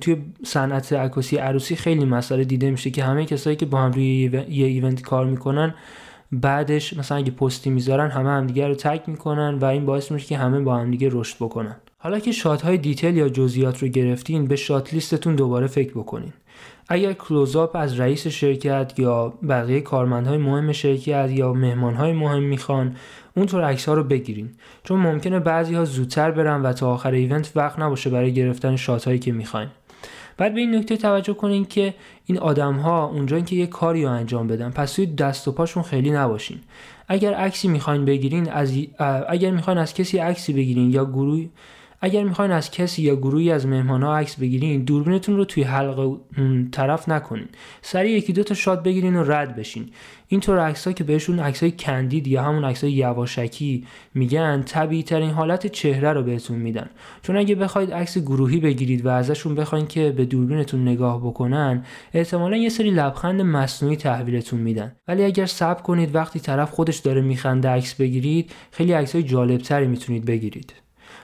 توی 0.00 0.16
صنعت 0.44 0.92
عکاسی 0.92 1.36
عروسی 1.36 1.76
خیلی 1.76 2.04
مسئله 2.04 2.44
دیده 2.44 2.70
میشه 2.70 2.90
که 2.90 3.04
همه 3.04 3.24
کسایی 3.24 3.56
که 3.56 3.66
با 3.66 3.78
هم 3.78 3.92
روی 3.92 4.30
یه 4.48 4.66
event 4.66 5.02
کار 5.02 5.26
می‌کنن 5.26 5.74
بعدش 6.32 6.96
مثلا 6.96 7.18
اگه 7.18 7.30
پستی 7.30 7.70
می‌ذارن 7.70 8.10
همه 8.10 8.30
همدیگه 8.30 8.68
رو 8.68 8.74
tag 8.74 9.00
می‌کنن 9.06 9.58
و 9.58 9.64
این 9.64 9.86
باعث 9.86 10.12
میشه 10.12 10.26
که 10.26 10.38
همه 10.38 10.60
با 10.60 10.76
همدیگه 10.76 11.08
رشد 11.12 11.36
بکنن. 11.36 11.76
حالا 11.98 12.18
که 12.18 12.32
shot 12.32 12.62
های 12.62 12.78
detail 12.78 13.16
یا 13.16 13.28
جزئیات 13.28 13.78
رو 13.78 13.88
گرفتین 13.88 14.46
به 14.46 14.56
shot 14.56 14.94
list 14.94 15.18
تون 15.18 15.36
دوباره 15.36 15.66
فکر 15.66 15.90
بکنین. 15.90 16.32
اگر 16.88 17.12
کلوزآپ 17.12 17.76
از 17.76 18.00
رئیس 18.00 18.26
شرکت 18.26 18.92
یا 18.98 19.34
بقیه 19.48 19.80
کارمندهای 19.80 20.38
مهم 20.38 20.72
شرکت 20.72 21.30
یا 21.30 21.52
مهمانهای 21.52 22.12
مهم 22.12 22.42
می‌خوان 22.42 22.96
اونطور 23.36 23.64
عکس 23.64 23.88
ها 23.88 23.94
رو 23.94 24.04
بگیرین. 24.04 24.50
چون 24.84 25.00
ممکنه 25.00 25.38
بعضی 25.38 25.74
ها 25.74 25.84
زودتر 25.84 26.30
برن 26.30 26.62
و 26.62 26.72
تا 26.72 26.92
آخر 26.92 27.10
ایونت 27.10 27.52
وقت 27.54 27.78
نباشه 27.78 28.10
برای 28.10 28.32
گرفتن 28.32 28.76
شات 28.76 29.04
هایی 29.04 29.18
که 29.18 29.32
می‌خواین. 29.32 29.68
بعد 30.36 30.54
به 30.54 30.60
این 30.60 30.74
نکته 30.74 30.96
توجه 30.96 31.34
کنین 31.34 31.64
که 31.64 31.94
این 32.26 32.38
آدم 32.38 32.74
ها 32.74 33.06
اونجا 33.06 33.40
که 33.40 33.56
یه 33.56 33.66
کاری 33.66 34.04
رو 34.04 34.10
انجام 34.10 34.46
بدن 34.46 34.70
پس 34.70 34.92
توی 34.92 35.06
دست 35.06 35.48
و 35.48 35.52
پاشون 35.52 35.82
خیلی 35.82 36.10
نباشین. 36.10 36.60
اگر 37.08 37.34
عکسی 37.34 37.68
می‌خواین 37.68 38.04
بگیرین 38.04 38.50
از 38.50 38.72
اگر 39.28 39.50
می‌خواین 39.50 39.78
از 39.78 39.94
کسی 39.94 40.18
عکسی 40.18 40.52
بگیرین 40.52 40.90
یا 40.90 41.04
گروه 41.04 41.46
اگر 42.04 42.24
می‌خواین 42.24 42.50
از 42.50 42.70
کسی 42.70 43.02
یا 43.02 43.16
گروهی 43.16 43.50
از 43.50 43.66
ها 43.66 44.16
عکس 44.16 44.36
بگیرین 44.36 44.84
دوربینتون 44.84 45.36
رو 45.36 45.44
توی 45.44 45.62
حلقه 45.62 46.16
طرف 46.72 47.08
نکنین. 47.08 47.48
سریع 47.82 48.16
یکی 48.16 48.32
دو 48.32 48.42
تا 48.42 48.54
شات 48.54 48.82
بگیرین 48.82 49.16
و 49.16 49.24
رد 49.24 49.56
بشین. 49.56 49.90
اینطور 50.28 50.58
عکس 50.58 50.86
ها 50.86 50.92
که 50.92 51.04
بهشون 51.04 51.38
عکس 51.38 51.62
های 51.62 51.72
کندید 51.72 52.26
یا 52.26 52.42
همون 52.42 52.64
عکس 52.64 52.84
های 52.84 52.92
یواشکی 52.92 53.86
میگن 54.14 54.62
طبیعی 54.62 55.02
ترین 55.02 55.30
حالت 55.30 55.66
چهره 55.66 56.12
رو 56.12 56.22
بهتون 56.22 56.58
میدن. 56.58 56.90
چون 57.22 57.36
اگه 57.36 57.54
بخواید 57.54 57.92
عکس 57.92 58.18
گروهی 58.18 58.60
بگیرید 58.60 59.06
و 59.06 59.08
ازشون 59.08 59.54
بخواین 59.54 59.86
که 59.86 60.10
به 60.10 60.24
دوربینتون 60.24 60.88
نگاه 60.88 61.20
بکنن 61.20 61.84
احتمالا 62.14 62.56
یه 62.56 62.68
سری 62.68 62.90
لبخند 62.90 63.40
مصنوعی 63.40 63.96
تحویلتون 63.96 64.60
میدن. 64.60 64.96
ولی 65.08 65.24
اگر 65.24 65.46
صبر 65.46 65.82
کنید 65.82 66.14
وقتی 66.14 66.40
طرف 66.40 66.70
خودش 66.70 66.98
داره 66.98 67.20
میخنده 67.20 67.68
عکس 67.68 67.94
بگیرید 67.94 68.52
خیلی 68.70 68.92
عکس 68.92 69.14
های 69.14 69.22
جالبتری 69.24 69.86
می‌تونید 69.86 70.24
بگیرید. 70.24 70.81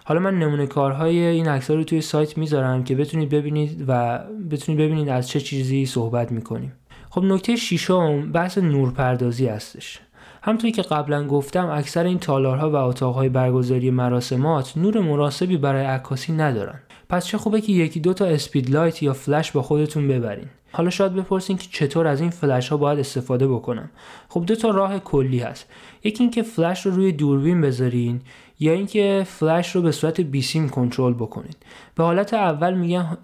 حالا 0.08 0.20
من 0.20 0.38
نمونه 0.38 0.66
کارهای 0.66 1.18
این 1.18 1.48
عکس 1.48 1.70
رو 1.70 1.84
توی 1.84 2.00
سایت 2.00 2.38
می‌ذارم 2.38 2.84
که 2.84 2.94
بتونید 2.94 3.28
ببینید 3.28 3.84
و 3.88 4.18
بتونید 4.50 4.80
ببینید 4.80 5.08
از 5.08 5.28
چه 5.28 5.40
چیزی 5.40 5.86
صحبت 5.86 6.32
می‌کنیم. 6.32 6.72
خب 7.10 7.24
نکته 7.24 7.56
ششم 7.56 8.32
بحث 8.32 8.58
نورپردازی 8.58 9.46
هستش. 9.46 10.00
همطوری 10.42 10.72
که 10.72 10.82
قبلا 10.82 11.26
گفتم 11.26 11.68
اکثر 11.70 12.04
این 12.04 12.18
تالارها 12.18 12.70
و 12.70 12.74
اتاقهای 12.76 13.28
برگزاری 13.28 13.90
مراسمات 13.90 14.76
نور 14.76 15.00
مناسبی 15.00 15.56
برای 15.56 15.84
عکاسی 15.84 16.32
ندارن. 16.32 16.80
پس 17.08 17.26
چه 17.26 17.38
خوبه 17.38 17.60
که 17.60 17.72
یکی 17.72 18.00
دو 18.00 18.14
تا 18.14 18.24
اسپید 18.24 18.70
لایت 18.70 19.02
یا 19.02 19.12
فلش 19.12 19.52
با 19.52 19.62
خودتون 19.62 20.08
ببرین. 20.08 20.46
حالا 20.72 20.90
شاید 20.90 21.14
بپرسین 21.14 21.56
که 21.56 21.66
چطور 21.70 22.06
از 22.06 22.20
این 22.20 22.30
فلش 22.30 22.68
ها 22.68 22.76
باید 22.76 22.98
استفاده 22.98 23.48
بکنم. 23.48 23.90
خب 24.28 24.44
دو 24.46 24.56
تا 24.56 24.70
راه 24.70 24.98
کلی 24.98 25.38
هست. 25.38 25.66
یکی 26.04 26.24
اینکه 26.24 26.42
فلش 26.42 26.86
رو 26.86 26.92
روی 26.92 27.12
دوربین 27.12 27.60
بذارین. 27.60 28.20
یا 28.60 28.72
اینکه 28.72 29.26
فلش 29.26 29.76
رو 29.76 29.82
به 29.82 29.92
صورت 29.92 30.20
بیسیم 30.20 30.68
کنترل 30.68 31.14
بکنید. 31.14 31.56
به 31.94 32.04
حالت 32.04 32.34
اول 32.34 32.74
میگن 32.74 33.18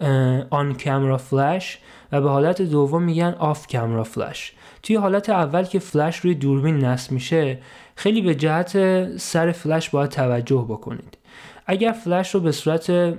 آن 0.51 0.75
کامرا 0.75 1.19
فلش 1.19 1.79
و 2.13 2.21
به 2.21 2.31
حالت 2.31 2.63
دوم 2.63 3.03
میگن 3.03 3.35
آف 3.39 3.67
کامرا 3.67 4.05
فلش 4.05 4.53
توی 4.83 4.97
حالت 4.97 5.31
اول 5.31 5.63
که 5.65 5.79
فلش 5.79 6.17
روی 6.17 6.35
دوربین 6.35 6.79
نصب 6.79 7.13
میشه 7.13 7.59
خیلی 7.97 8.23
به 8.23 8.35
جهت 8.35 9.17
سر 9.19 9.53
فلش 9.53 9.91
باید 9.91 10.11
توجه 10.11 10.67
بکنید. 10.69 11.19
اگر 11.67 11.93
فلش 11.93 12.35
رو 12.35 12.41
به 12.41 12.53
صورت 12.53 13.15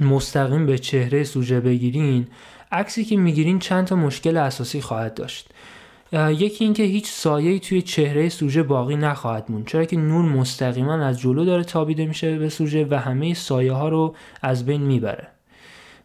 مستقیم 0.00 0.66
به 0.66 0.78
چهره 0.78 1.24
سوژه 1.24 1.60
بگیرین 1.60 2.26
عکسی 2.72 3.04
که 3.04 3.16
می‌گیرین 3.16 3.58
چند 3.58 3.86
تا 3.86 3.96
مشکل 3.96 4.36
اساسی 4.36 4.80
خواهد 4.80 5.14
داشت. 5.14 5.48
یکی 6.12 6.64
اینکه 6.64 6.82
هیچ 6.82 7.10
سایه‌ای 7.10 7.60
توی 7.60 7.82
چهره 7.82 8.28
سوژه 8.28 8.62
باقی 8.62 8.96
نخواهد 8.96 9.44
موند. 9.48 9.66
چرا 9.66 9.84
که 9.84 9.96
نور 9.96 10.24
مستقیما 10.24 10.94
از 10.94 11.20
جلو 11.20 11.44
داره 11.44 11.64
تابیده 11.64 12.06
میشه 12.06 12.38
به 12.38 12.48
سوژه 12.48 12.86
و 12.90 12.94
همه 12.94 13.34
سایه 13.34 13.72
ها 13.72 13.88
رو 13.88 14.14
از 14.42 14.66
بین 14.66 14.82
می‌بره 14.82 15.28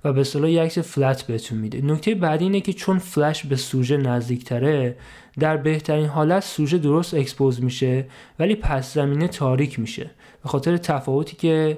و 0.04 0.14
به 0.14 0.24
اصطلاح 0.24 0.52
یک 0.52 0.60
عکس 0.60 0.78
flat 0.78 1.24
بهتون 1.24 1.58
میده. 1.58 1.82
نکته 1.82 2.16
بعدی 2.16 2.44
اینه 2.44 2.62
که 2.62 2.74
چون 2.74 2.98
فلش 3.00 3.46
به 3.46 3.56
سوژه 3.56 3.98
نزدیکتره 3.98 4.96
در 5.40 5.58
بهترین 5.58 6.06
حالت 6.06 6.44
سوژه 6.44 6.78
درست 6.78 7.14
expose 7.14 7.64
میشه 7.64 8.06
ولی 8.40 8.56
پس 8.56 8.94
زمینه 8.94 9.28
تاریک 9.28 9.80
میشه. 9.80 10.12
به 10.44 10.50
خاطر 10.50 10.78
تفاوتی 10.78 11.36
که 11.36 11.78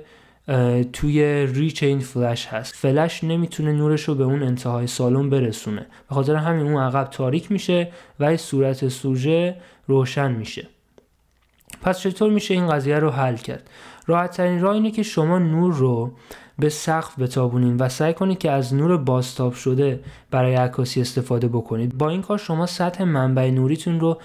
توی 0.93 1.47
reach 1.53 1.83
این 1.83 1.99
فلش 1.99 2.45
هست. 2.47 2.75
فلش 2.75 3.23
نمی‌تونه 3.23 3.71
نورش 3.71 4.03
رو 4.03 4.15
به 4.15 4.23
اون 4.23 4.43
انتهای 4.43 4.87
سالن 4.87 5.29
برسونه. 5.29 5.85
به 6.09 6.15
خاطر 6.15 6.35
همین 6.35 6.67
اون 6.67 6.83
عقب 6.83 7.03
تاریک 7.03 7.51
میشه 7.51 7.91
و 8.19 8.37
صورت 8.37 8.87
سوژه 8.87 9.55
روشن 9.87 10.31
میشه. 10.31 10.67
پس 11.81 11.99
چطور 11.99 12.31
میشه 12.31 12.53
این 12.53 12.69
قضیه 12.69 12.99
رو 12.99 13.09
حل 13.09 13.35
کرد؟ 13.35 13.69
راحت 14.07 14.37
ترین 14.37 14.61
راه 14.61 14.73
اینه 14.73 14.91
که 14.91 15.03
شما 15.03 15.39
نور 15.39 15.73
رو 15.73 16.13
به 16.59 16.69
سقف 16.69 17.19
بتابونین 17.19 17.77
و 17.77 17.89
سعی 17.89 18.13
کنید 18.13 18.37
که 18.37 18.51
از 18.51 18.73
نور 18.73 18.97
باستاب 18.97 19.53
شده 19.53 19.99
برای 20.31 20.55
عکاسی 20.55 21.01
استفاده 21.01 21.47
بکنید. 21.47 21.97
با 21.97 22.09
این 22.09 22.21
کار 22.21 22.37
شما 22.37 22.65
سطح 22.65 23.03
منبع 23.03 23.49
نوریتون 23.49 23.99
رو 23.99 24.17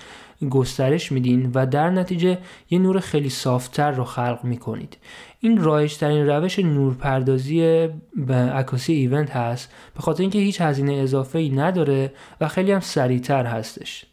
گسترش 0.51 1.13
میدین 1.13 1.51
و 1.55 1.67
در 1.67 1.91
نتیجه 1.91 2.39
یه 2.71 2.79
نور 2.79 3.01
خیلی 3.01 3.29
صافتر 3.29 3.91
رو 3.91 4.05
خلق 4.05 4.39
می‌کنید. 4.43 4.97
این 5.41 5.63
رایج 5.63 5.97
ترین 5.97 6.27
روش 6.27 6.59
نورپردازی 6.59 7.89
به 8.17 8.35
عکاسی 8.35 8.93
ایونت 8.93 9.31
هست 9.31 9.73
به 9.95 10.01
خاطر 10.01 10.21
اینکه 10.21 10.39
هیچ 10.39 10.61
هزینه 10.61 10.93
اضافه 10.93 11.39
ای 11.39 11.51
نداره 11.51 12.13
و 12.41 12.49
خیلی 12.49 12.73
هم 12.73 12.81
سریعتر 12.81 13.47
هستش. 13.47 14.07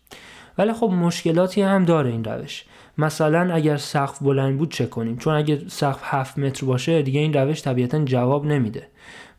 ولی 0.58 0.74
خب 0.74 0.90
مشکلاتی 0.90 1.62
هم 1.62 1.86
داره 1.86 2.10
این 2.10 2.24
روش. 2.24 2.66
مثلا 2.98 3.53
اگر 3.53 3.77
سقف 3.77 4.24
بلند 4.24 4.57
بود 4.57 4.71
چه 4.71 4.86
کنیم؟ 4.86 5.17
چون 5.17 5.33
اگر 5.33 5.57
سقف 5.67 6.00
7 6.03 6.39
متر 6.39 6.65
باشه 6.65 7.01
دیگه 7.01 7.19
این 7.19 7.33
روش 7.33 7.62
طبیعتا 7.62 8.05
جواب 8.05 8.45
نمیده. 8.45 8.88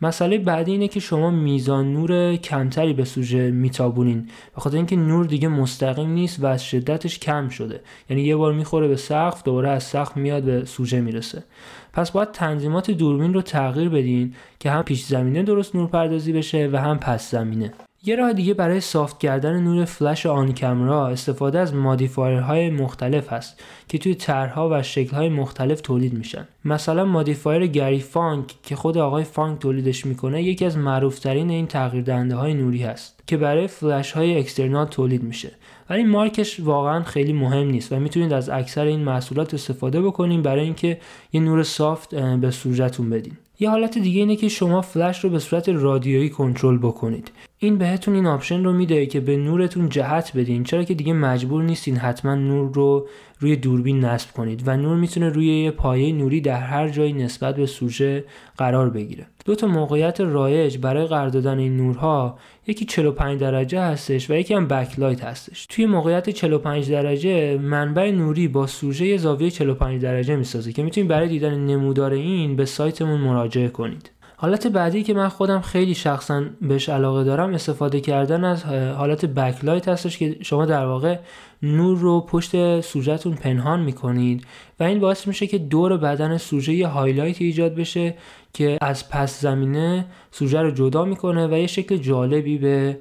مسئله 0.02 0.38
بعدی 0.38 0.73
اینه 0.73 0.88
که 0.88 1.00
شما 1.00 1.30
میزان 1.30 1.92
نور 1.92 2.37
کمتری 2.37 2.92
به 2.92 3.04
سوژه 3.04 3.50
میتابونین. 3.50 4.28
به 4.54 4.61
خاطر 4.61 4.76
اینکه 4.76 4.97
نور 4.97 5.26
دیگه 5.26 5.49
مستقیم 5.49 6.11
نیست 6.11 6.42
و 6.42 6.47
از 6.47 6.64
شدتش 6.64 7.18
کم 7.18 7.49
شده. 7.49 7.80
یعنی 8.11 8.23
یه 8.23 8.37
بار 8.37 8.52
می‌خوره 8.52 8.88
به 8.88 8.97
سقف 8.97 9.42
دوباره 9.42 9.68
از 9.68 9.82
سقف 9.82 10.16
میاد 10.16 10.42
به 10.42 10.64
سوژه 10.64 11.00
می‌رسه. 11.00 11.44
پس 11.92 12.11
باید 12.11 12.32
تنظیمات 12.32 12.90
دوربین 12.90 13.35
رو 13.35 13.42
تغییر 13.42 13.88
بدین 13.88 14.35
که 14.59 14.71
هم 14.71 14.82
پیش 14.82 15.04
زمینه 15.04 15.42
درست 15.42 15.76
نور 15.76 15.88
پردازی 15.88 16.32
بشه 16.32 16.71
و 16.73 16.76
هم 16.76 16.99
پس 16.99 17.30
زمینه. 17.30 17.73
یه 18.04 18.16
راه 18.16 18.32
دیگه 18.32 18.54
برای 18.54 18.80
soft 18.81 19.19
کردن 19.18 19.62
نور 19.62 19.85
فلش 19.85 20.26
on 20.26 20.54
camera 20.54 21.09
استفاده 21.09 21.59
از 21.59 21.75
modifier 21.75 22.51
های 22.51 22.71
مختلف 22.71 23.32
هست 23.32 23.62
که 23.88 23.99
توی 23.99 24.14
طرحها 24.14 24.68
و 24.73 24.82
شکلهای 24.82 25.28
مختلف 25.28 25.80
تولید 25.80 26.12
میشن. 26.12 26.49
مثلا 26.64 27.04
modifier 27.04 27.66
گری 27.66 28.00
فانگ 28.00 28.54
که 28.62 28.76
خود 28.76 28.99
آقای 28.99 29.25
فانگ 29.25 29.59
تولیدش 29.59 30.06
می‌کنه 30.06 30.42
یکی 30.42 30.64
از 30.64 30.76
معروفترین 30.78 31.50
این 31.50 31.66
تغییر 31.66 32.04
دهنده 32.04 32.35
های 32.35 32.54
نوری 32.54 32.82
هست 32.82 33.23
که 33.26 33.37
برای 33.37 33.66
فلش 33.66 34.12
های 34.12 34.38
external 34.38 34.87
تولید 34.87 35.23
میشه. 35.23 35.52
ولی 35.90 36.04
مارکش 36.04 36.61
واقعا 36.61 37.02
خیلی 37.02 37.32
مهم 37.32 37.66
نیست 37.66 37.92
و 37.92 38.00
می‌تونید 38.00 38.32
از 38.32 38.49
اکثر 38.49 38.85
این 38.85 39.00
محصولات 39.00 39.54
استفاده 39.54 40.02
بکنید 40.02 40.42
برای 40.42 40.64
اینکه 40.64 40.99
یه 41.32 41.40
نور 41.40 41.62
soft 41.62 42.14
به 42.14 42.50
صورتتون 42.50 43.11
بدین. 43.11 43.32
یه 43.61 43.71
حالت 43.71 43.99
دیگه 43.99 44.21
اینه 44.21 44.37
که 44.37 44.49
شما 44.49 44.80
فلش 44.80 45.25
رو 45.25 45.30
به 45.30 45.38
صورت 45.38 45.68
رادیویی 45.68 46.30
کنترل 46.30 46.78
بکنید. 46.78 47.30
این 47.64 47.78
بهتون 47.78 48.14
این 48.14 48.26
option 48.26 48.64
رو 48.64 48.73
میده 48.73 49.07
که 49.07 49.21
به 49.21 49.37
نورتون 49.37 49.88
جهت 49.88 50.37
بدین. 50.37 50.64
چرا 50.64 50.85
که 50.85 50.95
دیگه 50.95 51.12
مجبور 51.12 51.62
نیستین 51.62 51.97
حتما 51.97 52.35
نور 52.35 52.73
رو 52.75 53.07
روی 53.40 53.57
دوربین 53.57 54.04
نصب 54.04 54.33
کنید 54.33 54.62
و 54.66 54.76
نور 54.76 54.97
می‌تونه 54.97 55.28
روی 55.28 55.47
یه 55.47 55.71
پایه 55.71 56.12
نوری 56.12 56.40
در 56.40 56.61
هر 56.61 56.88
جایی 56.88 57.12
نسبت 57.12 57.57
به 57.57 57.66
سوژه 57.66 58.25
قرار 58.57 58.90
بگیره. 58.90 59.26
دو 59.45 59.54
تا 59.54 59.66
موقعیت 59.66 60.21
رایج 60.21 60.78
برای 60.78 61.07
قرار 61.07 61.28
دادن 61.28 61.59
این 61.59 61.76
نورها 61.76 62.38
یکی 62.66 62.85
45 62.85 63.40
درجه 63.40 63.81
هستش 63.81 64.31
و 64.31 64.35
یکی 64.35 64.54
هم 64.54 64.69
backlight 64.69 65.25
هستش. 65.25 65.66
توی 65.66 65.87
موقعیت 65.87 66.31
45 66.31 66.90
درجه 66.90 67.59
منبع 67.59 68.11
نوری 68.11 68.49
با 68.49 68.66
سوژه 68.66 69.16
زاویه 69.16 69.50
45 69.50 70.02
درجه 70.02 70.37
می‌سازه 70.37 70.73
که 70.73 70.83
می‌تونید 70.83 71.09
برای 71.11 71.28
دیدن 71.28 71.66
نمودار 71.66 72.12
این 72.12 72.57
به 72.57 72.64
سایتمون 72.64 73.21
مراجعه 73.21 73.69
کنید. 73.69 74.11
حالت 74.42 74.66
بعدی 74.66 75.02
که 75.02 75.14
من 75.14 75.28
خودم 75.28 75.61
خیلی 75.61 75.94
شخصا 75.94 76.44
بهش 76.61 76.88
علاقه 76.88 77.25
دارم 77.25 77.54
استفاده 77.54 78.00
کردن 78.00 78.44
از 78.44 78.64
حالت 78.64 79.25
backlight 79.25 79.88
هستش 79.88 80.18
که 80.18 80.37
شما 80.40 80.66
در 80.66 80.87
واقع 80.87 81.18
نور 81.62 81.99
رو 81.99 82.20
پشت 82.20 82.80
سوژهتون 82.80 83.34
پنهان 83.34 83.80
می‌کنید 83.80 84.44
و 84.80 84.84
این 84.84 85.00
باعث 85.00 85.26
میشه 85.26 85.46
که 85.46 85.58
دور 85.58 85.96
بدن 85.96 86.37
سوژه 86.37 86.72
یه 86.72 86.87
highlight 86.87 87.42
ایجاد 87.42 87.75
بشه 87.75 88.14
که 88.52 88.78
از 88.80 89.08
پس 89.08 89.40
زمینه 89.40 90.04
سوژه 90.30 90.62
رو 90.62 90.70
جدا 90.70 91.04
می‌کنه 91.04 91.46
و 91.46 91.52
یه 91.52 91.66
شکل 91.66 91.96
جالبی 91.96 92.58
به 92.58 92.99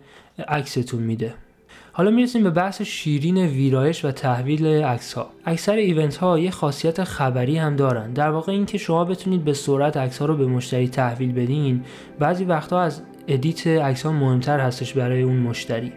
عکستون 0.47 1.03
میده. 1.03 1.33
حالا 1.93 2.11
می‌رسیم 2.11 2.43
به 2.43 2.49
بحث 2.49 2.81
شیرین 2.81 3.37
ویرایش 3.37 4.05
و 4.05 4.11
تحویل 4.11 4.65
عکس 4.65 5.13
ها 5.13 5.29
اکثر 5.45 5.75
event 5.75 6.17
ها 6.17 6.39
یه 6.39 6.51
خاصیت 6.51 7.03
خبری 7.03 7.57
هم 7.57 7.75
دارن. 7.75 8.13
در 8.13 8.29
واقع 8.29 8.51
اینکه 8.51 8.77
شما 8.77 9.05
بتونید 9.05 9.43
به 9.43 9.53
سرعت 9.53 9.97
عکس 9.97 10.17
ها 10.19 10.25
رو 10.25 10.37
به 10.37 10.45
مشتری 10.45 10.89
تحویل 10.89 11.31
بدین 11.31 11.83
بعضی 12.19 12.45
وقتها 12.45 12.81
از 12.81 13.01
edit 13.27 13.67
عکس 13.67 14.05
ها 14.05 14.11
مهمتر 14.11 14.59
هستش 14.59 14.93
برای 14.93 15.21
اون 15.21 15.37
مشتری. 15.37 15.93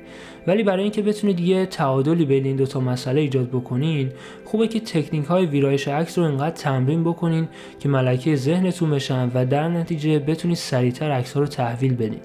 ولی 0.46 0.62
برای 0.62 0.83
اینکه 0.83 1.02
بتونید 1.02 1.40
یه 1.40 1.66
تعادلی 1.66 2.24
بین 2.24 2.44
این 2.44 2.57
دوتا 2.57 2.80
مسئله 2.80 3.20
ایجاد 3.20 3.48
بکنین 3.48 4.12
خوبه 4.44 4.68
که 4.68 4.80
تکنیک 4.80 5.24
های 5.24 5.46
ویرایش 5.46 5.88
عکس 5.88 6.18
رو 6.18 6.24
انقدر 6.24 6.57
تمرین 6.57 7.04
بکنین 7.04 7.48
که 7.80 7.88
ملکه 7.88 8.37
ذهنتون 8.37 8.90
بشن 8.90 9.30
و 9.35 9.46
در 9.46 9.68
نتیجه 9.68 10.18
بتونید 10.18 10.57
سریعتر 10.57 11.11
عکس 11.11 11.33
ها 11.33 11.40
رو 11.40 11.46
تحویل 11.46 11.94
بدین. 11.94 12.20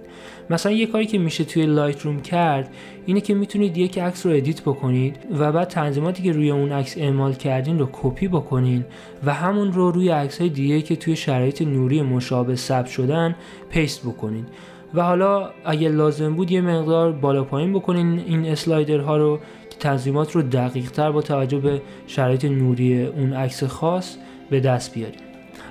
مثلا 0.49 0.71
یه 0.71 0.85
کاری 0.85 1.05
که 1.05 1.17
میشه 1.17 1.43
توی 1.43 1.65
Lightroom 1.65 2.21
کرد 2.21 2.69
اینه 3.05 3.21
که 3.21 3.33
می‌تونید 3.33 3.77
یک 3.77 3.99
عکس 3.99 4.25
رو 4.25 4.31
edit 4.31 4.61
بکنید 4.61 5.15
و 5.39 5.51
بعد 5.51 5.67
تنظیماتی 5.67 6.23
که 6.23 6.31
روی 6.31 6.51
اون 6.51 6.71
عکس 6.71 6.97
اعمال 6.97 7.33
کردین 7.33 7.79
رو 7.79 7.89
کپی 7.91 8.27
بکنین 8.27 8.85
و 9.25 9.33
همون 9.33 9.73
رو 9.73 9.91
روی 9.91 10.09
عکس 10.09 10.41
های 10.41 10.49
دیگه 10.49 10.81
که 10.81 10.95
توی 10.95 11.15
شرایط 11.15 11.61
نوری 11.61 12.01
مشابه 12.01 12.55
ثبت 12.55 12.87
شدن 12.87 13.35
paste 13.69 14.01
بکنید 14.01 14.47
و 14.93 15.01
حالا 15.01 15.49
اگه 15.65 15.89
لازم 15.89 16.35
بود 16.35 16.51
یه 16.51 16.61
مقدار 16.61 17.11
بالا 17.11 17.43
پایین 17.43 17.73
بکنین 17.73 18.19
این 18.27 18.45
slider 18.45 19.07
ها 19.07 19.17
رو 19.17 19.39
که 19.69 19.77
تنظیمات 19.79 20.31
رو 20.31 20.41
دقیق 20.41 20.91
تر 20.91 21.11
با 21.11 21.21
توجه 21.21 21.57
به 21.57 21.81
شرایط 22.07 22.45
نوری 22.45 23.05
اون 23.05 23.33
عکس 23.33 23.63
خاص 23.63 24.17
به 24.49 24.59
دست 24.59 24.93
بیاریم 24.93 25.19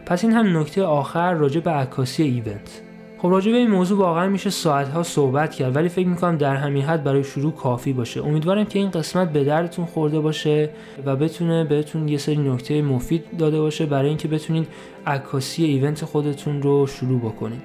پس 0.06 0.24
این 0.24 0.32
هم 0.32 0.58
نکته 0.58 0.82
آخر 0.82 1.34
راجع 1.34 1.60
به 1.60 1.70
عکاسی 1.70 2.22
event. 2.22 2.82
خب 3.18 3.28
راجع 3.28 3.52
به 3.52 3.58
این 3.58 3.70
موضوع 3.70 3.98
واقعا 3.98 4.28
میشه 4.28 4.50
ساعتها 4.50 5.02
صحبت 5.02 5.54
کرد 5.54 5.76
ولی 5.76 5.88
فکر 5.88 6.06
می‌کنم 6.06 6.36
در 6.36 6.56
همین 6.56 6.82
حد 6.82 7.04
برای 7.04 7.24
شروع 7.24 7.52
کافی 7.52 7.92
باشه. 7.92 8.24
امیدوارم 8.24 8.64
که 8.64 8.78
این 8.78 8.90
قسمت 8.90 9.32
به 9.32 9.44
دردتون 9.44 9.84
خورده 9.84 10.20
باشه 10.20 10.70
و 11.06 11.16
بتونه 11.16 11.64
بهتون 11.64 12.08
یه 12.08 12.18
سری 12.18 12.36
نکته 12.36 12.82
مفید 12.82 13.24
داده 13.38 13.60
باشه 13.60 13.86
برای 13.86 14.08
اینکه 14.08 14.28
بتونین 14.28 14.66
عکاسی 15.06 15.64
ایونت 15.64 16.04
خودتون 16.04 16.62
رو 16.62 16.86
شروع 16.86 17.20
بکنید. 17.20 17.62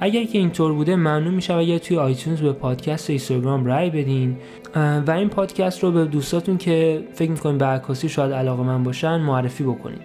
اگر 0.00 0.24
که 0.24 0.38
اینطور 0.38 0.72
بوده 0.72 0.96
ممنون 0.96 1.34
میشه 1.34 1.54
اگر 1.54 1.78
توی 1.78 1.96
آیتونز 1.96 2.40
به 2.40 2.52
پادکست 2.52 3.10
اینستاگرام 3.10 3.64
رای 3.64 3.90
بدین. 3.90 4.36
و 5.06 5.10
این 5.10 5.28
پادکست 5.28 5.82
رو 5.82 5.90
به 5.90 6.04
دوستاتون 6.04 6.58
که 6.58 7.02
فکر 7.14 7.30
می‌کنین 7.30 7.58
به 7.58 7.64
عکاسی 7.64 8.08
شاید 8.08 8.32
علاقه 8.32 8.62
من 8.62 8.82
باشن 8.82 9.20
معرفی 9.20 9.64
بکنین. 9.64 9.98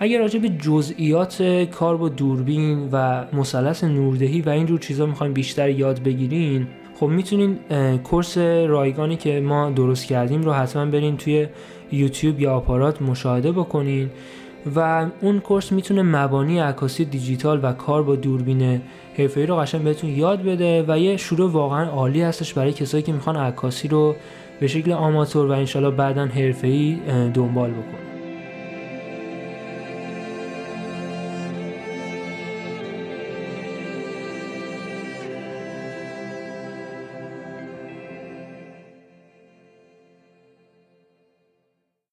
اگر 0.00 0.18
راجع 0.18 0.38
به 0.38 0.48
جزئیات 0.48 1.42
کار 1.72 1.96
با 1.96 2.08
دوربین 2.08 2.88
و 2.92 3.24
مثلث 3.32 3.84
نوردهی 3.84 4.40
و 4.40 4.48
این 4.48 4.66
جور 4.66 4.78
چیزا 4.78 5.06
می‌خوایم 5.06 5.32
بیشتر 5.32 5.70
یاد 5.70 6.02
بگیرین 6.02 6.66
خب 7.00 7.06
می‌تونین 7.06 7.58
کورس 8.04 8.38
رایگانی 8.38 9.16
که 9.16 9.40
ما 9.40 9.70
درست 9.70 10.06
کردیم 10.06 10.42
رو 10.42 10.52
حتما 10.52 10.86
برین 10.86 11.16
توی 11.16 11.46
یوتیوب 11.92 12.40
یا 12.40 12.54
آپارات 12.54 13.02
مشاهده 13.02 13.52
بکنین. 13.52 14.10
و 14.76 15.06
اون 15.20 15.40
کورس 15.40 15.72
می‌تونه 15.72 16.02
مبانی 16.02 16.58
عکاسی 16.58 17.04
دیجیتال 17.04 17.60
و 17.62 17.72
کار 17.72 18.02
با 18.02 18.16
دوربین 18.16 18.82
حرفه‌ای 19.18 19.46
رو 19.46 19.56
قشنگ 19.56 19.82
بهتون 19.82 20.10
یاد 20.10 20.42
بده 20.42 20.84
و 20.88 20.98
یه 20.98 21.16
شروع 21.16 21.50
واقعا 21.50 21.90
عالی 21.90 22.22
هستش 22.22 22.54
برای 22.54 22.72
کسایی 22.72 23.02
که 23.02 23.12
می‌خوان 23.12 23.36
عکاسی 23.36 23.88
رو 23.88 24.14
به 24.60 24.66
شکل 24.66 24.92
آماتور 24.92 25.46
و 25.46 25.50
انشالله 25.50 25.90
بعدا 25.90 26.26
حرفه‌ای 26.26 26.98
دنبال 27.34 27.70
بکنن. 27.70 28.05